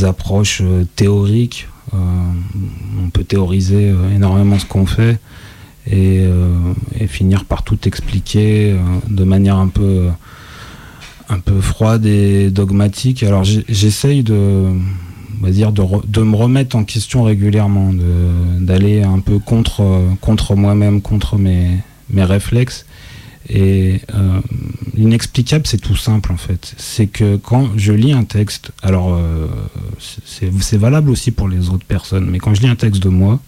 [0.04, 1.66] approches euh, théoriques.
[1.92, 5.18] on peut théoriser énormément ce qu'on fait.
[5.92, 10.08] Euh, et, finir par tout expliquer euh, de manière un peu,
[11.28, 13.22] un peu froide et dogmatique.
[13.22, 14.66] Alors j'essaye de,
[15.48, 17.92] dire de, me remettre en question régulièrement,
[18.58, 21.78] d'aller un peu contre, contre moi-même, contre mes,
[22.10, 22.84] mes réflexes.
[23.48, 24.40] Et euh,
[24.94, 26.74] l'inexplicable, c'est tout simple en fait.
[26.76, 29.18] C'est que quand je lis un texte, alors
[29.98, 33.40] c'est valable aussi pour les autres personnes, mais quand je lis un texte de moi,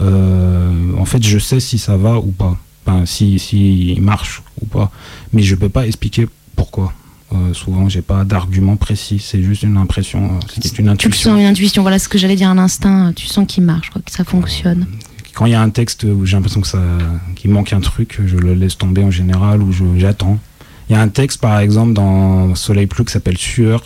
[0.00, 2.56] euh, en fait, je sais si ça va ou pas.
[2.84, 4.90] Enfin, si, si il marche ou pas.
[5.32, 6.92] Mais je peux pas expliquer pourquoi.
[7.32, 9.18] Euh, souvent, j'ai pas d'argument précis.
[9.18, 10.26] C'est juste une impression.
[10.26, 11.10] Euh, c'est une intuition.
[11.10, 11.82] Tu sens une intuition.
[11.82, 13.12] Voilà ce que j'allais dire à l'instinct.
[13.14, 14.86] Tu sens qu'il marche, que ça fonctionne.
[15.34, 16.82] Quand il y a un texte où j'ai l'impression que ça,
[17.34, 20.38] qu'il manque un truc, je le laisse tomber en général ou j'attends.
[20.88, 23.82] Il y a un texte, par exemple, dans Soleil Plus qui s'appelle Sueur.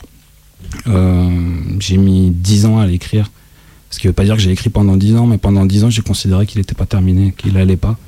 [0.86, 3.30] j'ai mis 10 ans à l'écrire
[3.90, 5.84] ce qui ne veut pas dire que j'ai écrit pendant 10 ans, mais pendant 10
[5.84, 7.98] ans, j'ai considéré qu'il n'était pas terminé, qu'il n'allait pas.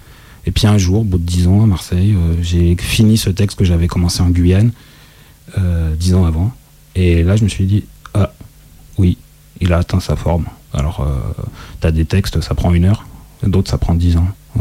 [0.46, 3.30] Et puis un jour, au bout de 10 ans à Marseille, euh, j'ai fini ce
[3.30, 4.70] texte que j'avais commencé en Guyane,
[5.58, 6.52] euh, 10 ans avant.
[6.94, 7.84] Et là, je me suis dit,
[8.14, 8.32] ah,
[8.98, 9.18] oui,
[9.60, 10.46] il a atteint sa forme.
[10.72, 11.42] Alors, euh,
[11.80, 13.06] tu des textes, ça prend une heure,
[13.42, 14.28] d'autres, ça prend 10 ans.
[14.58, 14.60] Euh,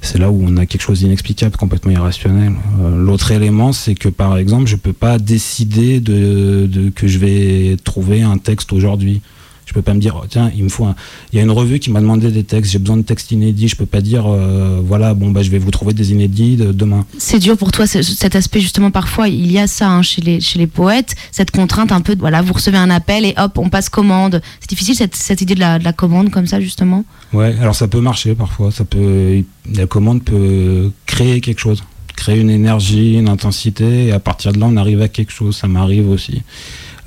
[0.00, 2.54] c'est là où on a quelque chose d'inexplicable, complètement irrationnel.
[2.96, 7.76] L'autre élément, c'est que par exemple, je peux pas décider de, de, que je vais
[7.84, 9.20] trouver un texte aujourd'hui
[9.68, 10.94] Je peux pas me dire, oh, tiens, il me faut un...
[11.32, 13.68] Il y a une revue qui m'a demandé des textes, j'ai besoin de textes inédits.
[13.68, 16.72] Je peux pas dire, euh, voilà, bon, bah, je vais vous trouver des inédits de-
[16.72, 17.04] demain.
[17.18, 20.22] C'est dur pour toi ce- cet aspect justement parfois il y a ça hein, chez
[20.22, 23.34] les chez les poètes cette contrainte un peu de, voilà vous recevez un appel et
[23.36, 26.46] hop on passe commande c'est difficile cette, cette idée de la, de la commande comme
[26.46, 27.04] ça justement?
[27.34, 28.70] Ouais, alors ça peut marcher parfois.
[28.70, 29.42] Ça peut,
[29.74, 31.84] la commande peut créer quelque chose,
[32.16, 35.56] créer une énergie, une intensité, et à partir de là, on arrive à quelque chose.
[35.56, 36.42] Ça m'arrive aussi.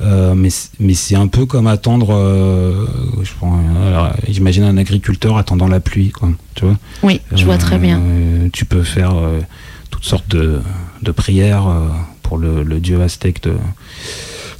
[0.01, 2.09] Euh, mais mais c'est un peu comme attendre.
[2.11, 2.85] euh,
[4.27, 6.29] j'imagine un agriculteur attendant la pluie, quoi.
[6.55, 6.77] Tu vois.
[7.03, 9.13] oui je vois très bien Euh, tu peux faire
[9.89, 10.59] toutes sortes de,
[11.03, 11.67] de prières
[12.23, 13.53] pour le, le dieu aztèque de,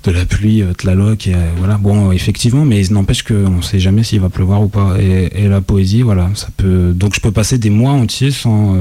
[0.04, 1.28] de la pluie, Tlaloc.
[1.28, 1.78] Et, voilà.
[1.78, 4.96] Bon, effectivement, mais il n'empêche qu'on ne sait jamais s'il va pleuvoir ou pas.
[5.00, 6.94] Et, et la poésie, voilà, ça peut.
[6.96, 8.78] Donc je peux passer des mois entiers sans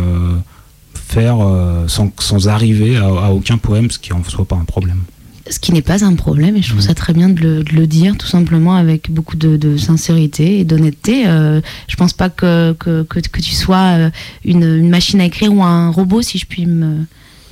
[0.94, 1.38] faire,
[1.86, 5.00] sans, sans arriver à, à aucun poème, ce qui en soit pas un problème.
[5.48, 7.72] Ce qui n'est pas un problème et je trouve ça très bien de le, de
[7.72, 11.26] le dire tout simplement avec beaucoup de, de sincérité et d'honnêteté.
[11.26, 14.10] Euh, je pense pas que, que, que, que tu sois euh,
[14.44, 17.04] une, une machine à écrire ou un robot si je puis me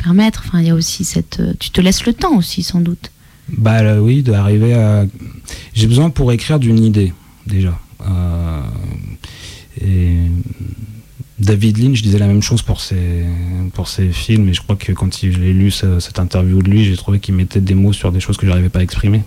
[0.03, 0.45] permettre.
[0.47, 3.11] Enfin, il y a aussi cette, euh, tu te laisses le temps aussi sans doute.
[3.49, 5.07] Bah là, oui, d'arriver à.
[5.73, 7.15] J'ai besoin pour écrire d'une idée,
[7.47, 7.79] déjà.
[8.03, 8.63] Euh,
[9.81, 10.19] Et
[11.39, 13.25] David Lynch disait la même chose pour ses,
[13.73, 16.69] pour ses films, et je crois que quand je l'ai lu ce- cette interview de
[16.71, 19.23] lui, j'ai trouvé qu'il mettait des mots sur des choses que j'arrivais pas à exprimer.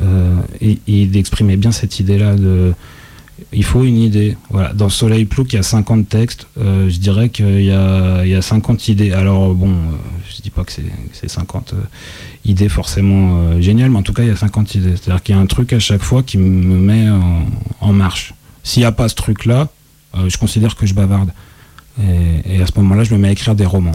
[0.00, 2.72] Euh, et, il exprimait bien cette idée-là de.
[3.52, 4.36] Il faut une idée.
[4.50, 4.72] Voilà.
[4.72, 6.46] Dans Soleil Plouc, il y a 50 textes.
[6.58, 9.12] Euh, je dirais qu'il y a, il y a 50 idées.
[9.12, 9.74] Alors, bon, euh,
[10.34, 11.82] je dis pas que c'est c'est 50 euh,
[12.46, 14.92] idées forcément géniales, mais en tout cas, il y a 50 idées.
[14.96, 17.44] C'est-à-dire qu'il y a un truc à chaque fois qui me met en,
[17.80, 18.32] en marche.
[18.62, 19.68] S'il n'y a pas ce truc-là,
[20.14, 21.32] euh, je considère que je bavarde.
[22.00, 23.92] Et, et à ce moment-là, je me mets à écrire des romans.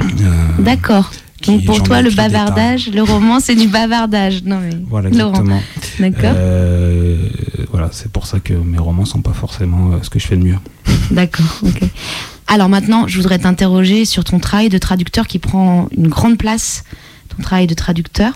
[0.00, 0.04] Euh,
[0.58, 1.10] D'accord.
[1.46, 4.42] Donc pour toi, le bavardage, le roman, c'est du bavardage.
[4.44, 5.60] Non mais Voilà, exactement.
[5.98, 7.28] d'accord, Euh,
[7.70, 10.36] voilà, c'est pour ça que mes romans sont pas forcément euh, ce que je fais
[10.36, 10.58] de mieux.
[11.10, 11.80] d'accord, ok.
[12.46, 16.84] Alors maintenant, je voudrais t'interroger sur ton travail de traducteur qui prend une grande place,
[17.34, 18.32] ton travail de traducteur.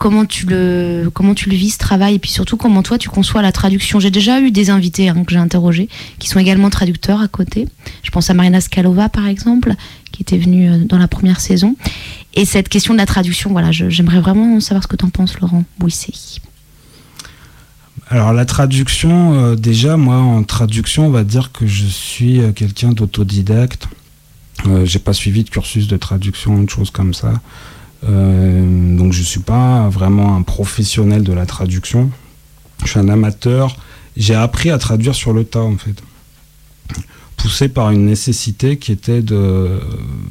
[0.00, 3.52] Comment tu le, comment vis ce travail et puis surtout comment toi tu conçois la
[3.52, 4.00] traduction.
[4.00, 7.68] J'ai déjà eu des invités hein, que j'ai interrogés qui sont également traducteurs à côté.
[8.02, 9.74] Je pense à Marina Skalova par exemple,
[10.10, 11.76] qui était venue euh, dans la première saison.
[12.32, 15.38] Et cette question de la traduction, voilà, j'aimerais vraiment savoir ce que tu en penses,
[15.38, 16.14] Laurent Bouissé.
[18.08, 22.52] Alors la traduction, euh, déjà moi en traduction, on va dire que je suis euh,
[22.52, 23.86] quelqu'un d'autodidacte.
[24.84, 27.34] J'ai pas suivi de cursus de traduction, de choses comme ça.
[28.08, 32.10] Euh, donc je suis pas vraiment un professionnel de la traduction.
[32.84, 33.76] Je suis un amateur.
[34.16, 36.02] J'ai appris à traduire sur le tas en fait,
[37.36, 39.80] poussé par une nécessité qui était de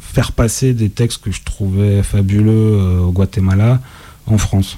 [0.02, 3.80] faire passer des textes que je trouvais fabuleux euh, au Guatemala
[4.26, 4.78] en France.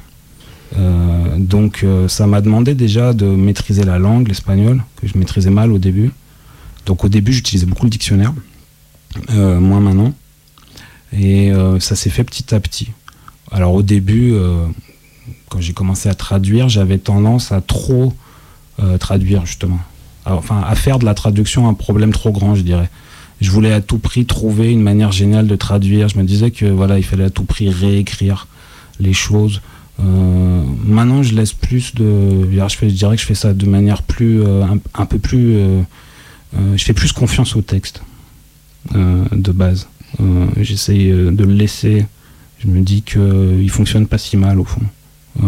[0.77, 5.71] Euh, donc ça m'a demandé déjà de maîtriser la langue, l'espagnol, que je maîtrisais mal
[5.71, 6.11] au début.
[6.85, 8.33] Donc au début j'utilisais beaucoup le dictionnaire,
[9.31, 10.13] euh, moins maintenant.
[11.13, 12.89] Et euh, ça s'est fait petit à petit.
[13.51, 14.65] Alors au début, euh,
[15.49, 18.13] quand j'ai commencé à traduire, j'avais tendance à trop
[18.81, 19.79] euh, traduire justement.
[20.25, 22.89] Alors, enfin, à faire de la traduction un problème trop grand, je dirais.
[23.41, 26.07] Je voulais à tout prix trouver une manière géniale de traduire.
[26.09, 28.47] Je me disais que voilà, il fallait à tout prix réécrire
[28.99, 29.61] les choses.
[29.97, 32.47] Maintenant, je laisse plus de.
[32.51, 35.57] Je, dirais que je fais ça de manière plus, un, peu plus.
[36.53, 38.01] je fais plus confiance au texte
[38.93, 39.87] de base.
[40.19, 42.05] Euh, J'essaye euh, de le laisser.
[42.59, 44.81] Je me dis qu'il fonctionne pas si mal au fond.
[45.43, 45.47] Euh,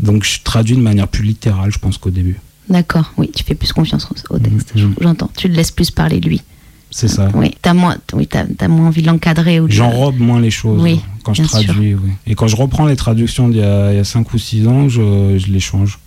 [0.00, 2.40] donc, je traduis de manière plus littérale, je pense qu'au début.
[2.68, 4.72] D'accord, oui, tu fais plus confiance au, au texte.
[5.00, 5.30] J'entends.
[5.36, 6.42] Tu le laisses plus parler lui.
[6.90, 7.28] C'est ça.
[7.34, 10.80] Oui, t'as moins, oui, t'as, t'as moins envie de l'encadrer de- J'enrobe moins les choses
[10.80, 11.94] Oui, quand je traduis.
[11.94, 12.10] oui.
[12.26, 15.46] Et quand je reprends les traductions d'il y a 5 ou 6 ans, je, je
[15.52, 15.98] les change.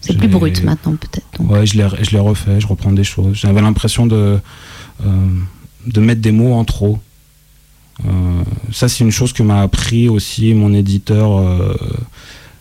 [0.00, 1.28] C'est plus brut maintenant peut-être.
[1.40, 3.34] Ouais, je les, je les refais, je reprends des choses.
[3.36, 4.38] J'avais l'impression de,
[5.04, 5.26] euh,
[5.86, 7.00] de mettre des mots en trop.
[8.06, 8.42] Euh,
[8.72, 11.76] ça, c'est une chose que m'a appris aussi mon éditeur euh,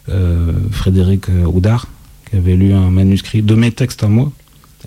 [0.10, 1.88] euh, Frédéric Houdard,
[2.30, 4.32] qui avait lu un manuscrit de mes textes à moi.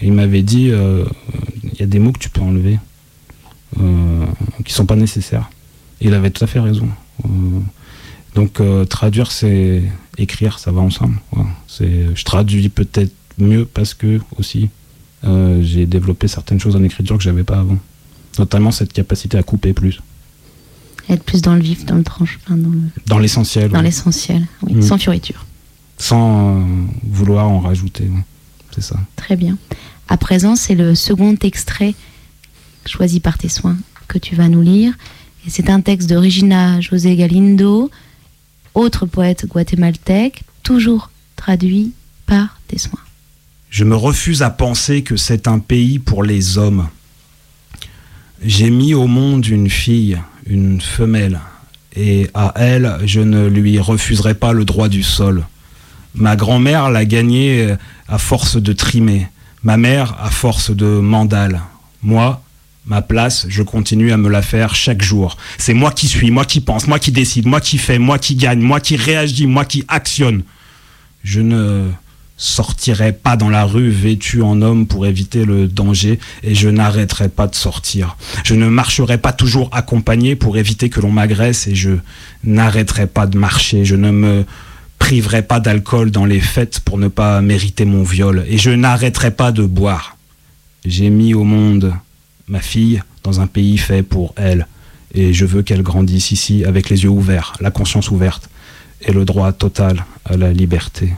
[0.00, 2.78] Il m'avait dit il y a des mots que tu peux enlever,
[4.64, 5.50] qui sont pas nécessaires.
[6.00, 6.88] Et il avait tout à fait raison.
[8.34, 9.84] Donc, traduire, c'est
[10.18, 11.20] écrire, ça va ensemble.
[11.78, 14.68] Je traduis peut-être mieux parce que aussi
[15.22, 17.78] j'ai développé certaines choses en écriture que j'avais pas avant.
[18.38, 20.00] Notamment cette capacité à couper plus.
[21.08, 23.70] Être plus dans le vif, dans le tranche, enfin, dans, le- Dans l'essentiel.
[23.70, 24.82] dans l'essentiel, oui, Mm.
[24.82, 25.44] sans fioriture.
[25.98, 26.64] Sans euh,
[27.04, 28.04] vouloir en rajouter.
[28.04, 28.24] ouais.
[28.74, 28.96] C'est ça.
[29.16, 29.56] Très bien.
[30.08, 31.94] À présent, c'est le second extrait
[32.86, 33.76] choisi par tes soins
[34.08, 34.92] que tu vas nous lire.
[35.46, 37.90] Et c'est un texte de Regina José Galindo,
[38.74, 41.92] autre poète guatémaltèque, toujours traduit
[42.26, 42.98] par des soins.
[43.70, 46.88] Je me refuse à penser que c'est un pays pour les hommes.
[48.46, 51.40] J'ai mis au monde une fille, une femelle,
[51.96, 55.46] et à elle, je ne lui refuserai pas le droit du sol.
[56.14, 57.74] Ma grand-mère l'a gagné
[58.06, 59.28] à force de trimer,
[59.62, 61.62] ma mère à force de mandale.
[62.02, 62.42] Moi,
[62.84, 65.38] ma place, je continue à me la faire chaque jour.
[65.56, 68.34] C'est moi qui suis, moi qui pense, moi qui décide, moi qui fais, moi qui
[68.34, 70.42] gagne, moi qui réagis, moi qui actionne.
[71.22, 71.88] Je ne
[72.36, 77.28] sortirai pas dans la rue vêtu en homme pour éviter le danger et je n'arrêterai
[77.28, 78.16] pas de sortir.
[78.44, 81.92] Je ne marcherai pas toujours accompagné pour éviter que l'on m'agresse et je
[82.42, 83.84] n'arrêterai pas de marcher.
[83.84, 84.44] Je ne me
[84.98, 89.30] priverai pas d'alcool dans les fêtes pour ne pas mériter mon viol et je n'arrêterai
[89.30, 90.16] pas de boire.
[90.84, 91.94] J'ai mis au monde
[92.48, 94.66] ma fille dans un pays fait pour elle
[95.14, 98.50] et je veux qu'elle grandisse ici avec les yeux ouverts, la conscience ouverte
[99.00, 101.12] et le droit total à la liberté.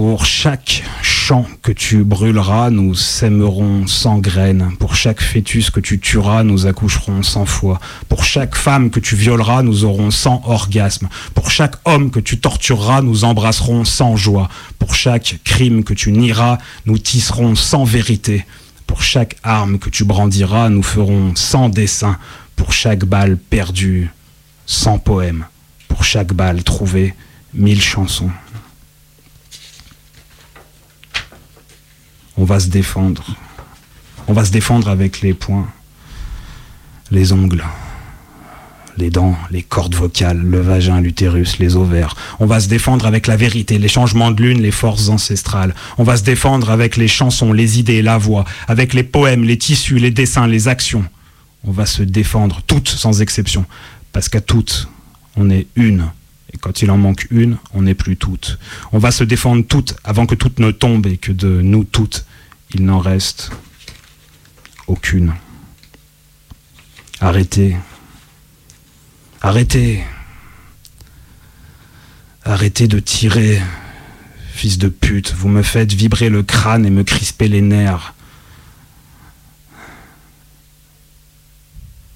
[0.00, 4.72] Pour chaque champ que tu brûleras, nous sèmerons sans graines.
[4.78, 7.78] Pour chaque fœtus que tu tueras, nous accoucherons sans foi.
[8.08, 11.10] Pour chaque femme que tu violeras, nous aurons sans orgasme.
[11.34, 14.48] Pour chaque homme que tu tortureras, nous embrasserons sans joie.
[14.78, 18.46] Pour chaque crime que tu nieras, nous tisserons sans vérité.
[18.86, 22.16] Pour chaque arme que tu brandiras, nous ferons sans dessein.
[22.56, 24.08] Pour chaque balle perdue,
[24.64, 25.44] sans poème.
[25.88, 27.14] Pour chaque balle trouvée,
[27.52, 28.30] mille chansons.
[32.40, 33.22] On va se défendre.
[34.86, 35.68] Avec les poings,
[37.10, 37.64] les ongles,
[38.96, 42.14] les dents, les cordes vocales, le vagin, l'utérus, les ovaires.
[42.38, 45.74] On va se défendre avec la vérité, les changements de lune, les forces ancestrales.
[45.98, 49.58] On va se défendre avec les chansons, les idées, la voix, avec les poèmes, les
[49.58, 51.04] tissus, les dessins, les actions.
[51.64, 53.66] On va se défendre toutes sans exception,
[54.12, 54.88] parce qu'à toutes,
[55.36, 56.06] on est une.
[56.52, 58.58] Et quand il en manque une, on n'est plus toutes.
[58.92, 62.24] On va se défendre toutes avant que toutes ne tombent et que de nous toutes,
[62.74, 63.50] il n'en reste
[64.86, 65.34] aucune.
[67.20, 67.76] Arrêtez.
[69.40, 70.02] Arrêtez.
[72.44, 73.60] Arrêtez de tirer,
[74.52, 75.32] fils de pute.
[75.34, 78.14] Vous me faites vibrer le crâne et me crisper les nerfs.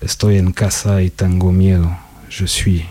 [0.02, 1.88] Estoy en casa y tengo miedo.
[2.28, 2.84] Je suis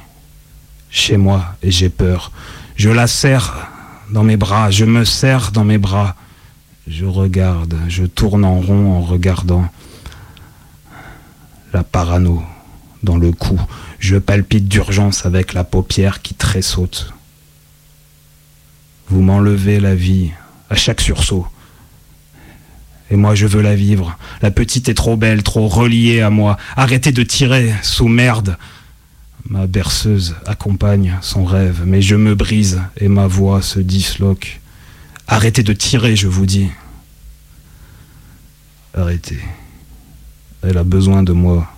[0.93, 2.31] chez moi et j'ai peur.
[2.77, 3.67] Je la serre
[4.11, 6.15] dans mes bras, je me serre dans mes bras.
[6.87, 9.67] Je regarde, je tourne en rond en regardant
[11.73, 12.43] la parano
[13.01, 13.59] dans le cou.
[13.99, 17.11] Je palpite d'urgence avec la paupière qui tressaute.
[19.09, 20.31] Vous m'enlevez la vie
[20.69, 21.47] à chaque sursaut.
[23.09, 24.17] Et moi je veux la vivre.
[24.41, 26.57] La petite est trop belle, trop reliée à moi.
[26.75, 28.57] Arrêtez de tirer sous merde.
[29.45, 34.61] Ma berceuse accompagne son rêve, mais je me brise et ma voix se disloque.
[35.27, 36.69] Arrêtez de tirer, je vous dis.
[38.93, 39.39] Arrêtez.
[40.61, 41.69] Elle a besoin de moi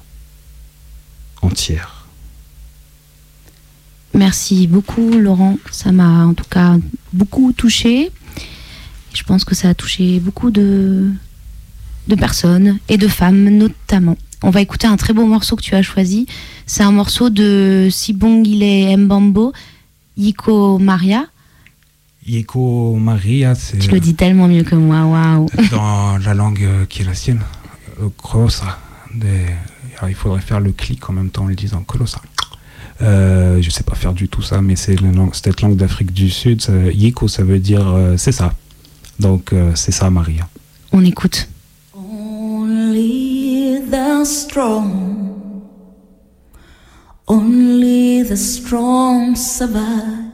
[1.41, 2.05] entière.
[4.13, 6.77] Merci beaucoup Laurent, ça m'a en tout cas
[7.11, 8.11] beaucoup touché.
[9.13, 11.09] Je pense que ça a touché beaucoup de,
[12.07, 14.17] de personnes et de femmes notamment.
[14.45, 16.27] On va écouter un très beau morceau que tu as choisi.
[16.67, 19.53] C'est un morceau de Sibongile Mbambo,
[20.17, 21.25] Yiko Maria.
[22.27, 23.79] Yiko Maria, c'est.
[23.79, 25.47] Tu le dis tellement mieux que moi, waouh.
[25.71, 27.41] Dans la langue qui est la sienne,
[28.21, 28.77] Kolosa.
[29.15, 29.47] Des...
[29.97, 32.21] Alors, il faudrait faire le clic en même temps en le disant Kolosa.
[33.01, 34.95] Euh, je sais pas faire du tout ça, mais c'est
[35.33, 36.61] cette langue d'Afrique du Sud.
[36.61, 38.53] Ça, Yiko, ça veut dire euh, c'est ça.
[39.19, 40.47] Donc euh, c'est ça, Maria.
[40.91, 41.49] On écoute.
[41.95, 43.44] Only
[43.89, 45.69] the strong,
[47.27, 50.25] only the strong survive.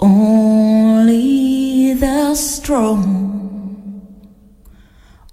[0.00, 3.02] Only the strong,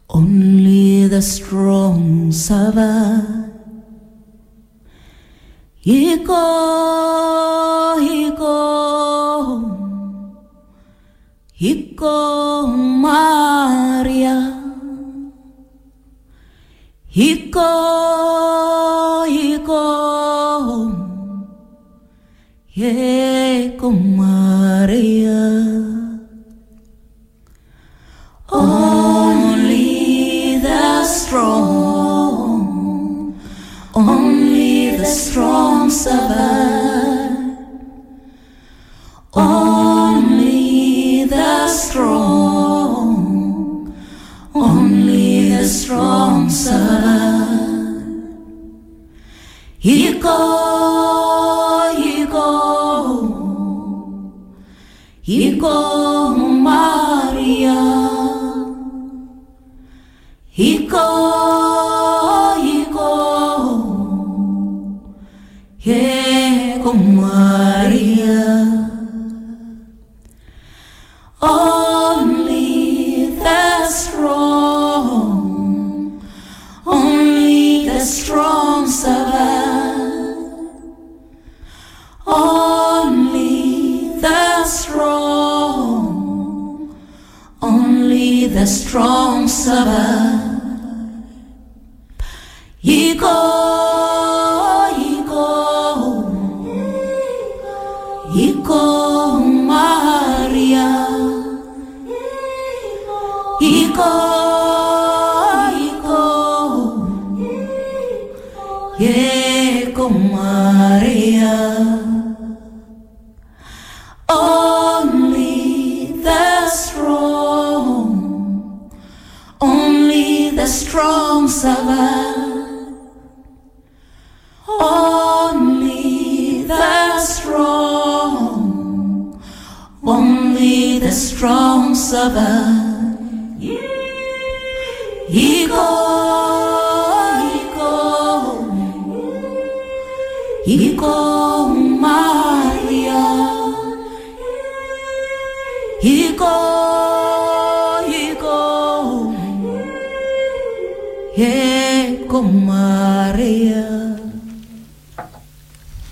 [0.09, 3.51] only the strong survive.
[5.85, 6.41] Hiko,
[8.01, 8.57] hiko,
[11.53, 14.54] hiko Maria.
[17.15, 19.57] He go, he
[24.17, 25.64] Maria.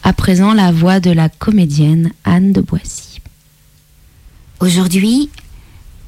[0.03, 3.21] À présent, la voix de la comédienne Anne de Boissy.
[4.59, 5.29] Aujourd'hui,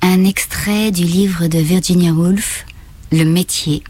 [0.01, 2.65] un extrait du livre de Virginia Woolf,
[3.09, 3.85] Le métier,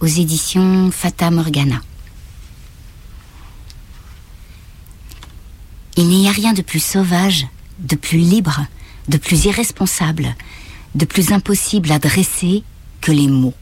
[0.00, 1.80] aux éditions Fata Morgana.
[5.96, 7.46] Il n'y a rien de plus sauvage,
[7.78, 8.66] de plus libre,
[9.06, 10.34] de plus irresponsable,
[10.96, 12.64] de plus impossible à dresser
[13.00, 13.54] que les mots.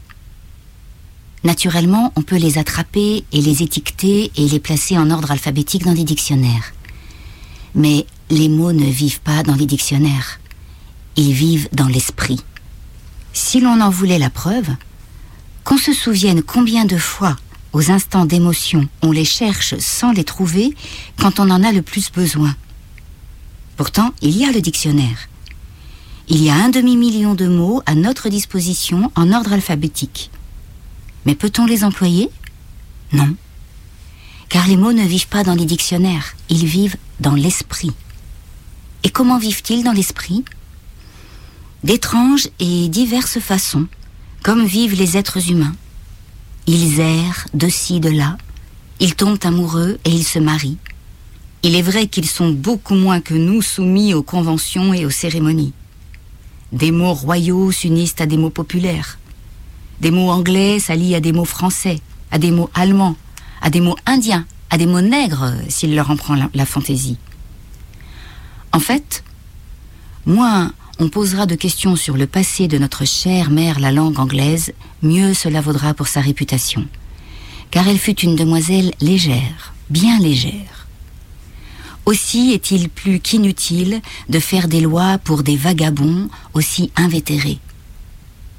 [1.43, 5.93] Naturellement, on peut les attraper et les étiqueter et les placer en ordre alphabétique dans
[5.93, 6.73] des dictionnaires.
[7.75, 10.39] Mais les mots ne vivent pas dans les dictionnaires.
[11.15, 12.41] Ils vivent dans l'esprit.
[13.33, 14.69] Si l'on en voulait la preuve,
[15.63, 17.35] qu'on se souvienne combien de fois,
[17.73, 20.73] aux instants d'émotion, on les cherche sans les trouver
[21.19, 22.55] quand on en a le plus besoin.
[23.75, 25.29] Pourtant, il y a le dictionnaire.
[26.29, 30.31] Il y a un demi-million de mots à notre disposition en ordre alphabétique.
[31.27, 32.29] Mais peut-on les employer?
[33.11, 33.35] Non.
[34.47, 37.91] Car les mots ne vivent pas dans les dictionnaires, ils vivent dans l'esprit.
[39.03, 40.45] Et comment vivent-ils dans l'esprit?
[41.83, 43.87] D'étranges et diverses façons,
[44.41, 45.75] comme vivent les êtres humains.
[46.65, 48.37] Ils errent de ci, de là,
[49.01, 50.77] ils tombent amoureux et ils se marient.
[51.61, 55.73] Il est vrai qu'ils sont beaucoup moins que nous soumis aux conventions et aux cérémonies.
[56.71, 59.19] Des mots royaux s'unissent à des mots populaires.
[60.01, 61.99] Des mots anglais s'allient à des mots français,
[62.31, 63.15] à des mots allemands,
[63.61, 67.17] à des mots indiens, à des mots nègres, s'il leur en prend la, fantaisie.
[68.71, 69.23] En fait,
[70.25, 74.73] moins on posera de questions sur le passé de notre chère mère la langue anglaise,
[75.01, 76.87] mieux cela vaudra pour sa réputation.
[77.71, 80.87] Car elle fut une demoiselle légère, bien légère.
[82.05, 87.59] Aussi est-il plus qu'inutile de faire des lois pour des vagabonds aussi invétérés.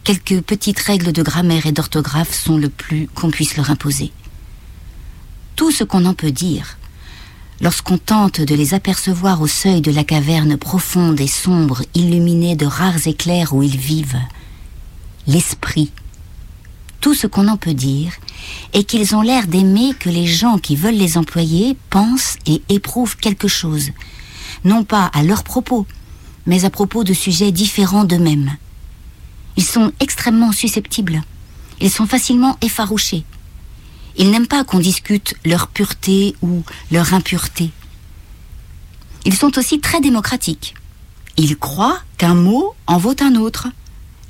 [0.08, 4.10] Quelques petites règles de grammaire et d'orthographe sont le plus qu'on puisse leur imposer.
[5.54, 6.78] Tout ce qu'on en peut dire,
[7.60, 12.64] lorsqu'on tente de les apercevoir au seuil de la caverne profonde et sombre illuminée de
[12.64, 14.18] rares éclairs où ils vivent,
[15.26, 15.92] l'esprit,
[17.02, 18.12] tout ce qu'on en peut dire
[18.72, 23.18] est qu'ils ont l'air d'aimer que les gens qui veulent les employer pensent et éprouvent
[23.18, 23.90] quelque chose,
[24.64, 25.86] non pas à leur propos,
[26.46, 28.56] mais à propos de sujets différents d'eux-mêmes.
[29.58, 31.20] Ils sont extrêmement susceptibles,
[31.80, 33.24] ils sont facilement effarouchés.
[34.16, 37.72] Ils n'aiment pas qu'on discute leur pureté ou leur impureté.
[39.24, 40.76] Ils sont aussi très démocratiques.
[41.36, 43.66] Ils croient qu'un mot en vaut un autre.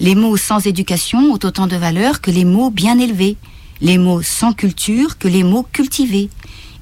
[0.00, 3.36] Les mots sans éducation ont autant de valeur que les mots bien élevés,
[3.82, 6.30] les mots sans culture que les mots cultivés.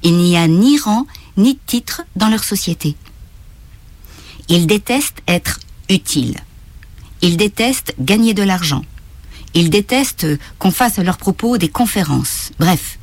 [0.03, 2.95] Il n'y a ni rang ni titre dans leur société.
[4.47, 6.37] Ils détestent être utiles.
[7.21, 8.83] Ils détestent gagner de l'argent.
[9.53, 10.27] Ils détestent
[10.59, 12.51] qu'on fasse à leur propos des conférences.
[12.59, 12.99] Bref,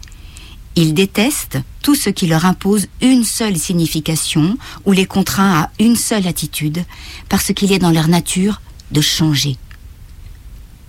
[0.76, 5.96] ils détestent tout ce qui leur impose une seule signification ou les contraint à une
[5.96, 6.84] seule attitude,
[7.28, 8.60] parce qu'il est dans leur nature
[8.90, 9.56] de changer.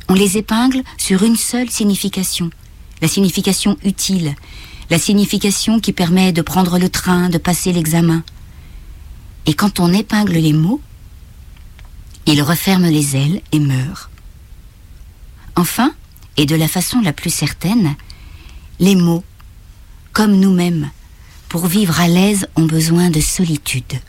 [0.08, 2.50] On les épingle sur une seule signification,
[3.02, 4.36] la signification utile,
[4.90, 8.24] la signification qui permet de prendre le train, de passer l'examen.
[9.48, 10.82] Et quand on épingle les mots,
[12.28, 14.10] Il referme les ailes et meurt.
[15.56, 15.94] Enfin,
[16.38, 17.96] et de la façon la plus certaine,
[18.80, 19.24] les mots,
[20.12, 20.90] comme nous-mêmes,
[21.50, 24.02] pour vivre à l'aise, ont besoin de solitude.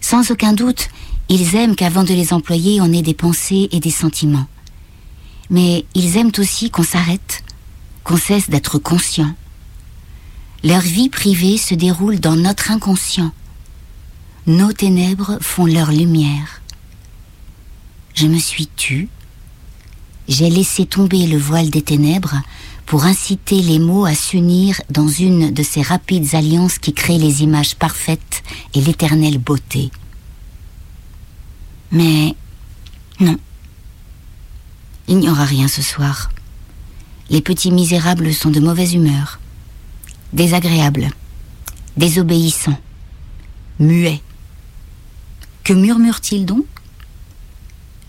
[0.00, 0.88] Sans aucun doute,
[1.28, 4.46] ils aiment qu'avant de les employer, on ait des pensées et des sentiments.
[5.50, 7.44] Mais ils aiment aussi qu'on s'arrête,
[8.02, 9.34] qu'on cesse d'être conscient.
[10.64, 13.32] Leur vie privée se déroule dans notre inconscient.
[14.46, 16.61] Nos ténèbres font leur lumière.
[18.14, 19.08] Je me suis tue.
[20.28, 22.36] J'ai laissé tomber le voile des ténèbres
[22.86, 27.42] pour inciter les mots à s'unir dans une de ces rapides alliances qui créent les
[27.42, 28.42] images parfaites
[28.74, 29.90] et l'éternelle beauté.
[31.90, 32.34] Mais
[33.20, 33.36] non.
[35.08, 36.30] Il n'y aura rien ce soir.
[37.30, 39.40] Les petits misérables sont de mauvaise humeur,
[40.32, 41.10] désagréables,
[41.96, 42.78] désobéissants,
[43.78, 44.20] muets.
[45.64, 46.66] Que murmurent-ils donc?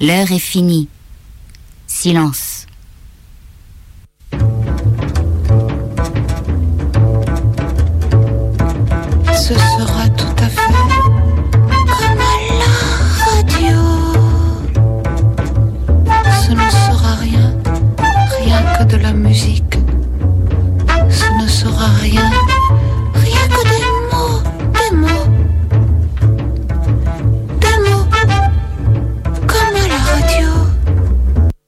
[0.05, 0.89] L'heure est finie.
[1.87, 2.67] Silence.
[9.33, 10.73] Ce sera tout à fait
[11.87, 12.73] comme à la
[13.31, 13.79] radio.
[16.43, 17.57] Ce ne sera rien,
[18.41, 19.77] rien que de la musique.
[21.09, 22.52] Ce ne sera rien, rien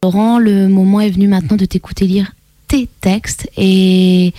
[0.05, 2.31] Laurent, le moment est venu maintenant de t'écouter lire
[2.67, 4.35] tes textes et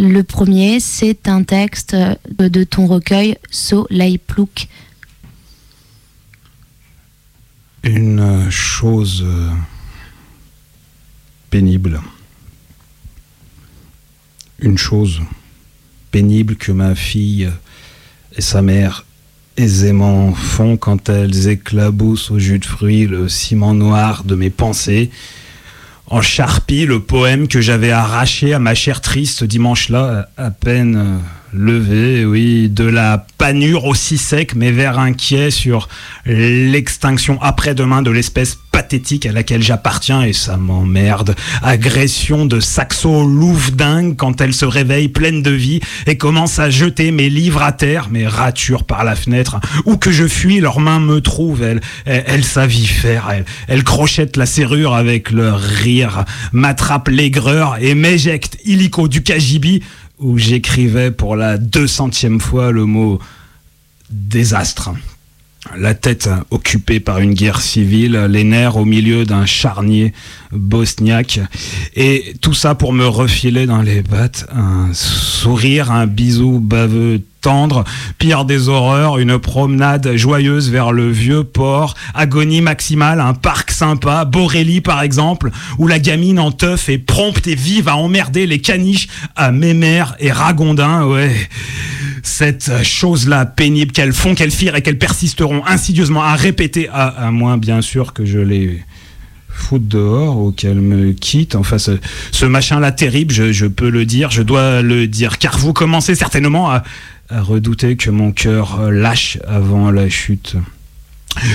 [0.00, 1.96] le premier, c'est un texte
[2.40, 4.66] de ton recueil Soleil Plouk.
[7.84, 9.48] Une chose euh,
[11.50, 12.00] pénible.
[14.58, 15.20] Une chose
[16.10, 17.48] pénible que ma fille
[18.34, 19.05] et sa mère
[19.56, 25.10] aisément font quand elles éclaboussent au jus de fruits le ciment noir de mes pensées.
[26.08, 31.18] En charpie, le poème que j'avais arraché à ma chère triste dimanche-là, à peine euh,
[31.56, 35.88] levé, oui, de la panure aussi sec, mes vers inquiets sur
[36.26, 41.34] l'extinction après-demain de l'espèce pathétique à laquelle j'appartiens et ça m'emmerde.
[41.62, 46.68] Agression de saxo louve dingue quand elle se réveille pleine de vie et commence à
[46.68, 49.58] jeter mes livres à terre, mes ratures par la fenêtre.
[49.86, 53.32] Où que je fuis, leurs mains me trouvent, elles, elles, elles savent y faire,
[53.66, 59.82] elles crochettent la serrure avec leur rire, m'attrapent l'aigreur et m'éjectent illico du cagibi
[60.18, 63.20] où j'écrivais pour la deux centième fois le mot
[64.10, 64.90] désastre.
[65.76, 70.12] La tête occupée par une guerre civile, les nerfs au milieu d'un charnier
[70.52, 71.40] bosniaque,
[71.96, 77.20] et tout ça pour me refiler dans les pattes un sourire, un bisou baveux
[78.18, 84.24] pire des horreurs, une promenade joyeuse vers le vieux port, agonie maximale, un parc sympa,
[84.24, 88.60] Borély par exemple, où la gamine en teuf est prompte et vive à emmerder les
[88.60, 91.34] caniches à Mémère et Ragondin, ouais.
[92.22, 97.30] Cette chose-là pénible qu'elles font, qu'elles firent et qu'elles persisteront insidieusement à répéter, à, à
[97.30, 98.82] moins bien sûr que je les
[99.56, 101.54] foute dehors ou qu'elle me quitte.
[101.54, 101.92] Enfin, ce,
[102.30, 106.70] ce machin-là terrible, je, peux le dire, je dois le dire, car vous commencez certainement
[106.70, 106.84] à,
[107.30, 110.56] à redouter que mon cœur euh, lâche avant la chute.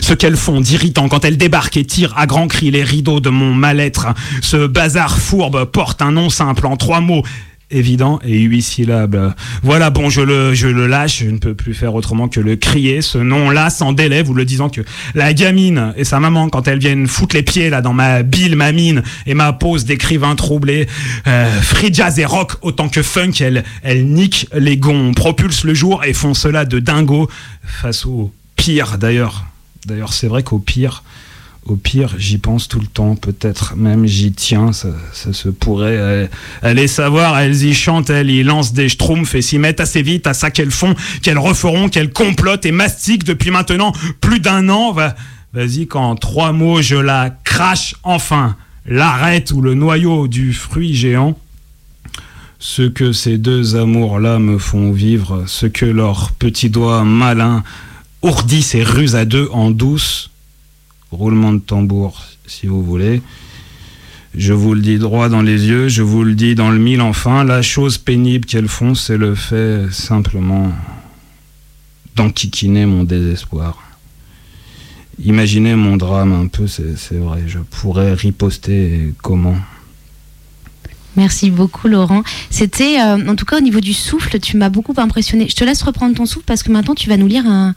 [0.02, 3.30] Ce qu'elles font d'irritant quand elles débarquent et tirent à grands cris les rideaux de
[3.30, 4.08] mon mal-être.
[4.41, 7.24] Ce bazar fourbe porte un nom simple en trois mots
[7.72, 9.34] évident et huit syllabes.
[9.63, 13.17] Voilà, bon, je le, lâche, je ne peux plus faire autrement que le crier, ce
[13.17, 14.82] nom-là, sans délai, vous le disant que
[15.15, 18.55] la gamine et sa maman, quand elles viennent foutre les pieds là dans ma bile,
[18.55, 20.88] ma mine et ma pose d'écrivain troublé,
[21.28, 25.74] euh, free jazz et rock autant que funk, elles, elles niquent les gonds, propulsent le
[25.74, 27.30] jour et font cela de dingo
[27.63, 29.45] face au pire d'ailleurs.
[29.86, 31.03] D'ailleurs, c'est vrai qu'au pire,
[31.68, 35.95] au pire, j'y pense tout le temps, peut-être même j'y tiens, ça, se pourrait.
[35.97, 36.28] euh,
[36.64, 40.26] Allez savoir, elles y chantent, elles y lancent des schtroumpfs et s'y mettent assez vite
[40.26, 44.91] à ça qu'elles font, qu'elles referont, qu'elles complotent et mastiquent depuis maintenant plus d'un an.
[44.91, 45.16] Va-
[45.53, 48.55] Vas-y, qu'en trois mots, je la crache enfin.
[48.88, 51.38] L'arête ou le noyau du fruit géant.
[52.57, 57.64] Ce que ces deux amours-là me font vivre, ce que leurs petits doigts malins
[58.24, 60.30] ourdissent et rusent à deux en douce,
[61.12, 63.22] roulement de tambour si vous voulez.
[64.34, 67.01] Je vous le dis droit dans les yeux, je vous le dis dans le mille
[67.01, 70.72] enfin, la chose pénible qu'elles font, c'est le fait simplement
[72.16, 73.78] d'enquiquiner mon désespoir.
[75.24, 79.57] Imaginez mon drame un peu, c'est vrai, je pourrais riposter comment?
[81.18, 82.24] Merci beaucoup Laurent.
[82.49, 85.47] C'était, euh, en tout cas au niveau du souffle, tu m'as beaucoup impressionné.
[85.49, 87.76] Je te laisse reprendre ton souffle parce que maintenant tu vas nous lire un,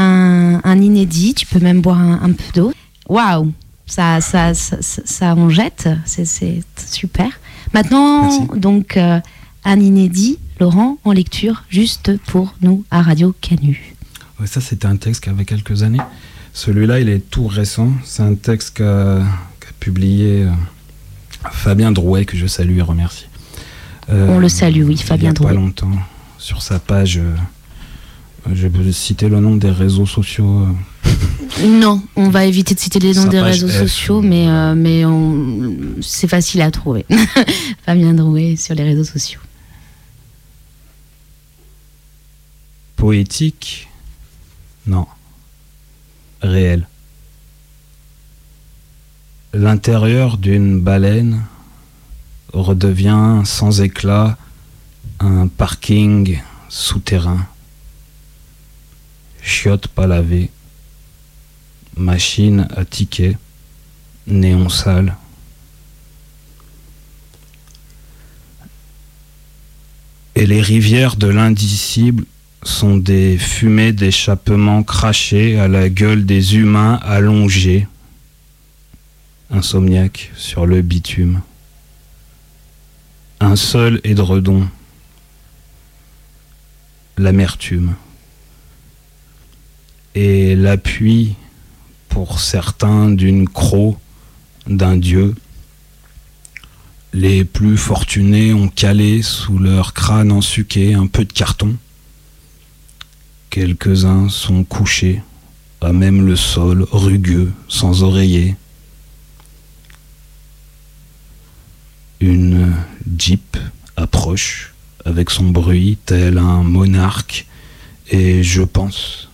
[0.00, 1.34] un, inédit.
[1.34, 2.72] Tu peux même boire un, un peu d'eau.
[3.08, 3.52] Waouh,
[3.86, 5.88] ça, ça, ça, ça, ça en jette.
[6.04, 6.24] C'est-
[6.86, 7.28] super.
[7.74, 8.60] Maintenant, Merci.
[8.60, 9.20] donc, euh,
[9.64, 13.94] un inédit, Laurent, en lecture, juste pour nous à Radio Canu.
[14.40, 16.00] Ouais, ça, c'était un texte qui avait quelques années.
[16.52, 17.90] Celui-là, il est tout récent.
[18.04, 19.22] C'est un texte qu'a
[19.80, 20.50] publié euh,
[21.52, 23.26] Fabien Drouet, que je salue et remercie.
[24.08, 25.50] Euh, On le salue, oui, Fabien Il Drouet.
[25.52, 25.90] n'y a pas longtemps.
[26.38, 27.34] Sur sa page, euh,
[28.54, 30.66] je peux citer le nom des réseaux sociaux.
[30.66, 34.48] euh, Non, on va éviter de citer les noms Sa des réseaux F, sociaux, mais,
[34.48, 37.04] euh, mais on- c'est facile à trouver.
[37.86, 39.40] Fabien Drouet sur les réseaux sociaux.
[42.96, 43.88] poétique?
[44.86, 45.06] Non.
[46.40, 46.88] Réel.
[49.52, 51.42] L'intérieur d'une baleine
[52.52, 54.38] redevient sans éclat
[55.20, 57.46] un parking souterrain.
[59.94, 60.50] Pas lavées,
[61.96, 63.36] machine à tickets,
[64.28, 65.16] néon sale.
[70.36, 72.26] Et les rivières de l'indicible
[72.62, 77.88] sont des fumées d'échappement crachées à la gueule des humains allongés,
[79.50, 81.40] insomniaques sur le bitume.
[83.40, 84.68] Un seul édredon,
[87.16, 87.96] l'amertume,
[90.16, 91.34] et l'appui
[92.08, 93.98] pour certains d'une croc
[94.66, 95.34] d'un dieu.
[97.12, 101.76] Les plus fortunés ont calé sous leur crâne ensuqué un peu de carton.
[103.50, 105.22] Quelques-uns sont couchés,
[105.82, 108.56] à même le sol, rugueux, sans oreiller.
[112.20, 112.74] Une
[113.18, 113.58] jeep
[113.96, 114.72] approche
[115.04, 117.46] avec son bruit tel un monarque
[118.10, 119.28] et je pense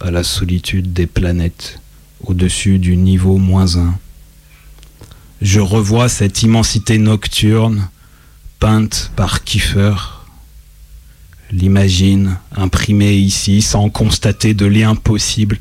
[0.00, 1.80] à la solitude des planètes
[2.24, 3.98] au-dessus du niveau moins un.
[5.40, 7.88] Je revois cette immensité nocturne
[8.58, 9.94] peinte par Kiefer
[11.50, 15.60] l'imagine imprimée ici sans constater de lien possible.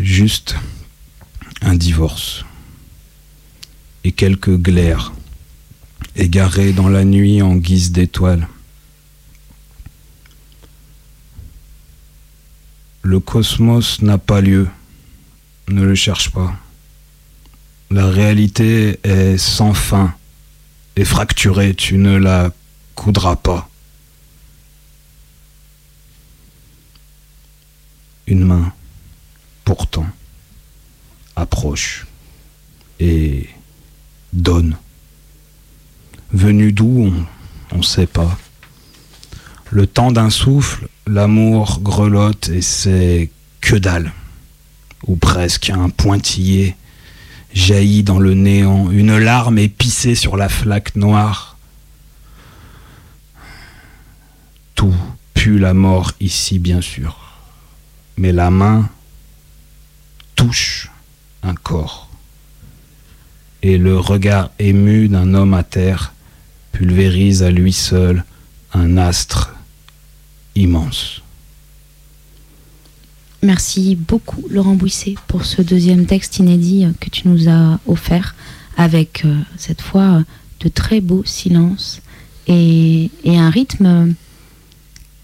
[0.00, 0.54] Juste
[1.62, 2.44] un divorce
[4.04, 5.12] et quelques glaires
[6.14, 8.46] égarées dans la nuit en guise d'étoiles.
[13.08, 14.68] Le cosmos n'a pas lieu,
[15.68, 16.54] ne le cherche pas.
[17.90, 20.14] La réalité est sans fin
[20.94, 22.52] et fracturée, tu ne la
[22.94, 23.70] coudras pas.
[28.26, 28.74] Une main,
[29.64, 30.06] pourtant,
[31.34, 32.06] approche
[33.00, 33.48] et
[34.34, 34.76] donne.
[36.30, 37.10] Venu d'où,
[37.72, 38.38] on ne sait pas.
[39.70, 44.12] Le temps d'un souffle, l'amour grelotte et c'est que dalle.
[45.06, 46.74] Ou presque un pointillé
[47.52, 51.58] jaillit dans le néant, une larme épicée sur la flaque noire.
[54.74, 54.94] Tout
[55.34, 57.18] pue la mort ici, bien sûr.
[58.16, 58.88] Mais la main
[60.34, 60.90] touche
[61.42, 62.08] un corps.
[63.62, 66.14] Et le regard ému d'un homme à terre
[66.72, 68.24] pulvérise à lui seul
[68.72, 69.57] un astre
[70.58, 71.22] immense.
[73.42, 78.34] Merci beaucoup, Laurent Bouisset, pour ce deuxième texte inédit euh, que tu nous as offert,
[78.76, 80.22] avec euh, cette fois euh,
[80.60, 82.02] de très beaux silences
[82.48, 84.14] et, un rythme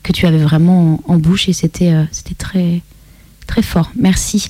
[0.04, 3.90] que tu avais vraiment en, bouche et c'était très fort.
[3.96, 4.48] Merci.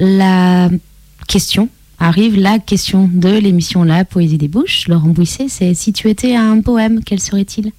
[0.00, 0.68] La
[1.28, 4.88] question arrive, la question de l'émission La Poésie des Bouches.
[4.88, 7.72] Laurent Bouisset, c'est si tu étais un poème, quel serait-il?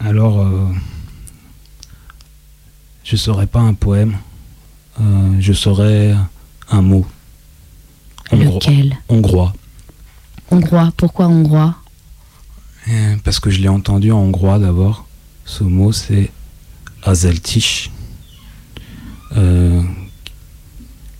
[0.00, 0.68] Alors, euh,
[3.04, 4.16] je serais pas un poème,
[5.00, 6.14] euh, je serais
[6.70, 7.06] un mot.
[8.30, 8.96] Hongro- Lequel?
[9.08, 9.52] Hongrois.
[10.50, 10.92] Hongrois.
[10.96, 11.74] Pourquoi hongrois?
[12.88, 15.06] Euh, Parce que je l'ai entendu en hongrois d'abord.
[15.44, 16.30] Ce mot, c'est
[17.02, 17.90] Azeltisch,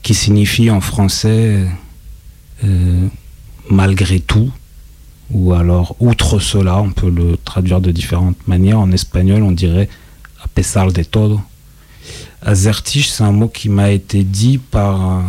[0.03, 1.67] qui signifie en français
[3.71, 4.51] malgré tout,
[5.31, 8.81] ou alors outre cela, on peut le traduire de différentes manières.
[8.81, 9.89] En espagnol, on dirait
[10.43, 11.41] a pesar de todo.
[12.43, 15.23] Azertisch, c'est un mot qui m'a été dit par,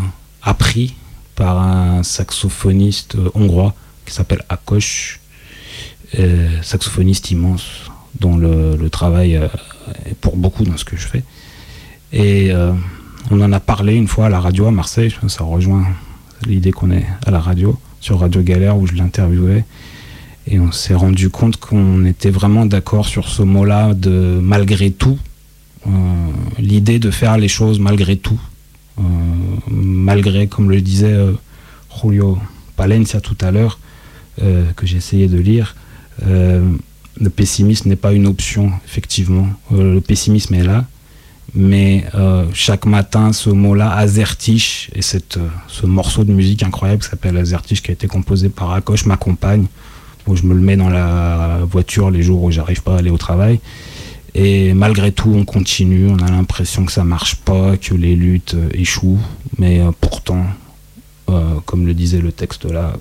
[0.43, 0.95] appris
[1.35, 3.73] par un saxophoniste euh, hongrois
[4.05, 5.17] qui s'appelle Akos,
[6.19, 7.89] euh, saxophoniste immense,
[8.19, 9.47] dont le, travail euh,
[10.05, 11.23] est pour beaucoup dans ce que je fais.
[12.11, 12.51] Et
[13.29, 15.85] on en a parlé une fois à la radio à Marseille, ça rejoint
[16.47, 19.65] l'idée qu'on est à la radio, sur Radio Galère où je l'interviewais.
[20.47, 25.19] Et on s'est rendu compte qu'on était vraiment d'accord sur ce mot-là de malgré tout.
[25.87, 25.89] Euh,
[26.57, 28.39] l'idée de faire les choses malgré tout,
[28.99, 29.01] euh,
[29.69, 31.33] malgré, comme le disait euh,
[32.01, 32.37] Julio
[32.75, 33.79] Palencia tout à l'heure,
[34.37, 35.75] que essayé de lire,
[36.25, 39.47] le pessimisme n'est pas une option, effectivement.
[39.69, 40.85] le pessimisme est là,
[41.53, 42.05] mais
[42.53, 47.81] chaque matin, ce mot-là, Azertiche, et cette, ce morceau de musique incroyable qui s'appelle Azertiche,
[47.81, 49.65] qui a été composé par Akosh, m'accompagne.
[50.31, 53.17] je me le mets dans la voiture les jours où j'arrive pas à aller au
[53.17, 53.59] travail.
[54.35, 58.53] Et malgré tout, on continue, on a l'impression que ça marche pas, que les luttes
[58.53, 59.19] euh, échouent,
[59.57, 60.45] mais euh, pourtant,
[61.29, 62.93] euh, comme le disait le texte là,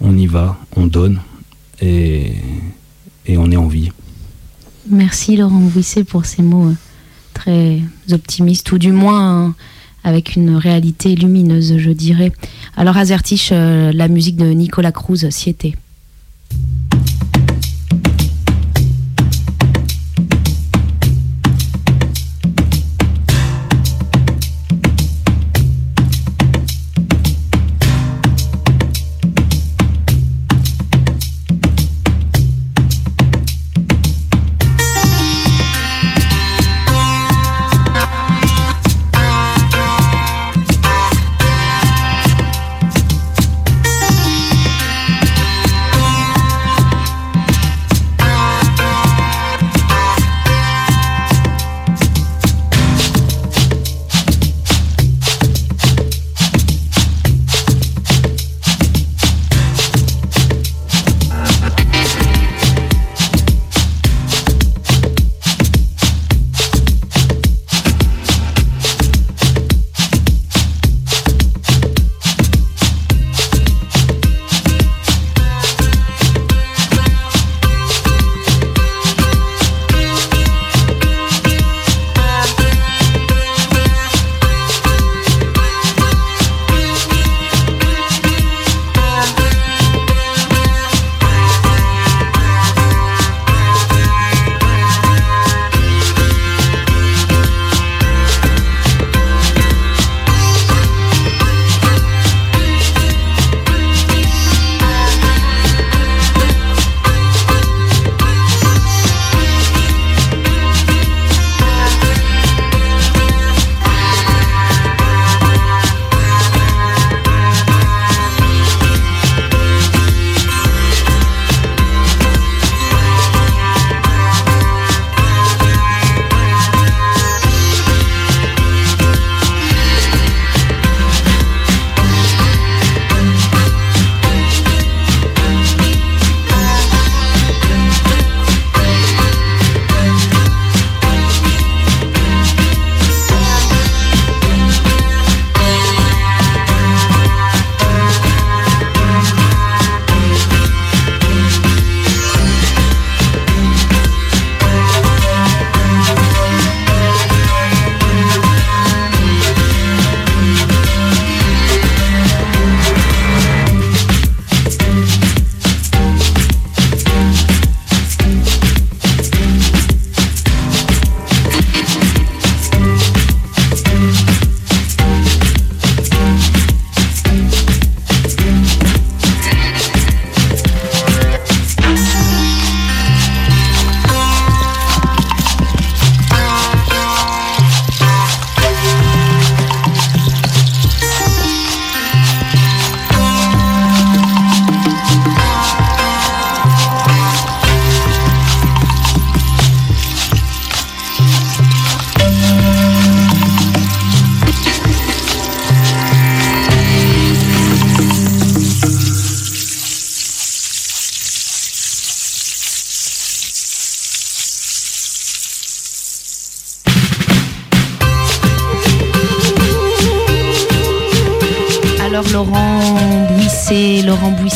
[0.00, 1.20] on y va, on donne
[1.80, 2.34] et,
[3.26, 3.90] et, on est en vie.
[4.90, 6.72] Merci Laurent Bouisset pour ces mots
[7.32, 7.80] très
[8.10, 9.54] optimistes, ou du moins
[10.04, 12.32] avec une réalité lumineuse, je dirais.
[12.76, 15.54] Alors Azertiche, la musique de Nicolas Cruz s'y.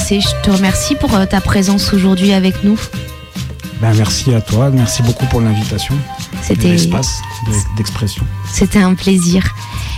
[0.09, 2.79] Je te remercie pour euh, ta présence aujourd'hui avec nous.
[3.81, 5.97] Ben, merci à toi, merci beaucoup pour l'invitation.
[6.43, 7.21] C'était l'espace
[7.77, 8.25] d'expression.
[8.53, 9.43] C'était un plaisir.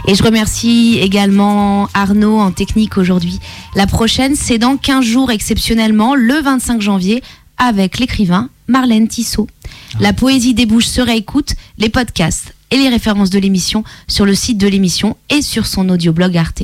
[0.06, 3.38] Et je remercie également Arnaud en technique aujourd'hui.
[3.74, 7.22] La prochaine, c'est dans 15 jours exceptionnellement, le 25 janvier,
[7.58, 9.46] avec l'écrivain Marlène Tissot.
[9.94, 9.98] Ah.
[10.00, 14.34] La poésie des bouches se réécoute, les podcasts et les références de l'émission sur le
[14.34, 16.62] site de l'émission et sur son audioblog Arte.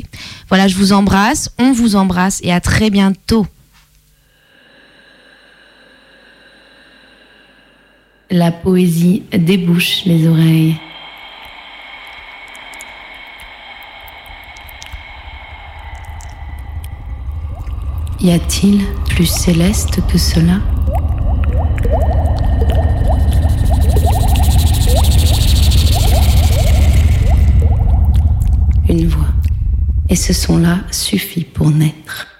[0.48, 3.46] Voilà, je vous embrasse, on vous embrasse et à très bientôt.
[8.30, 10.76] La poésie débouche les oreilles.
[18.20, 20.60] Y a-t-il plus céleste que cela?
[30.08, 32.33] Et ce son-là suffit pour naître.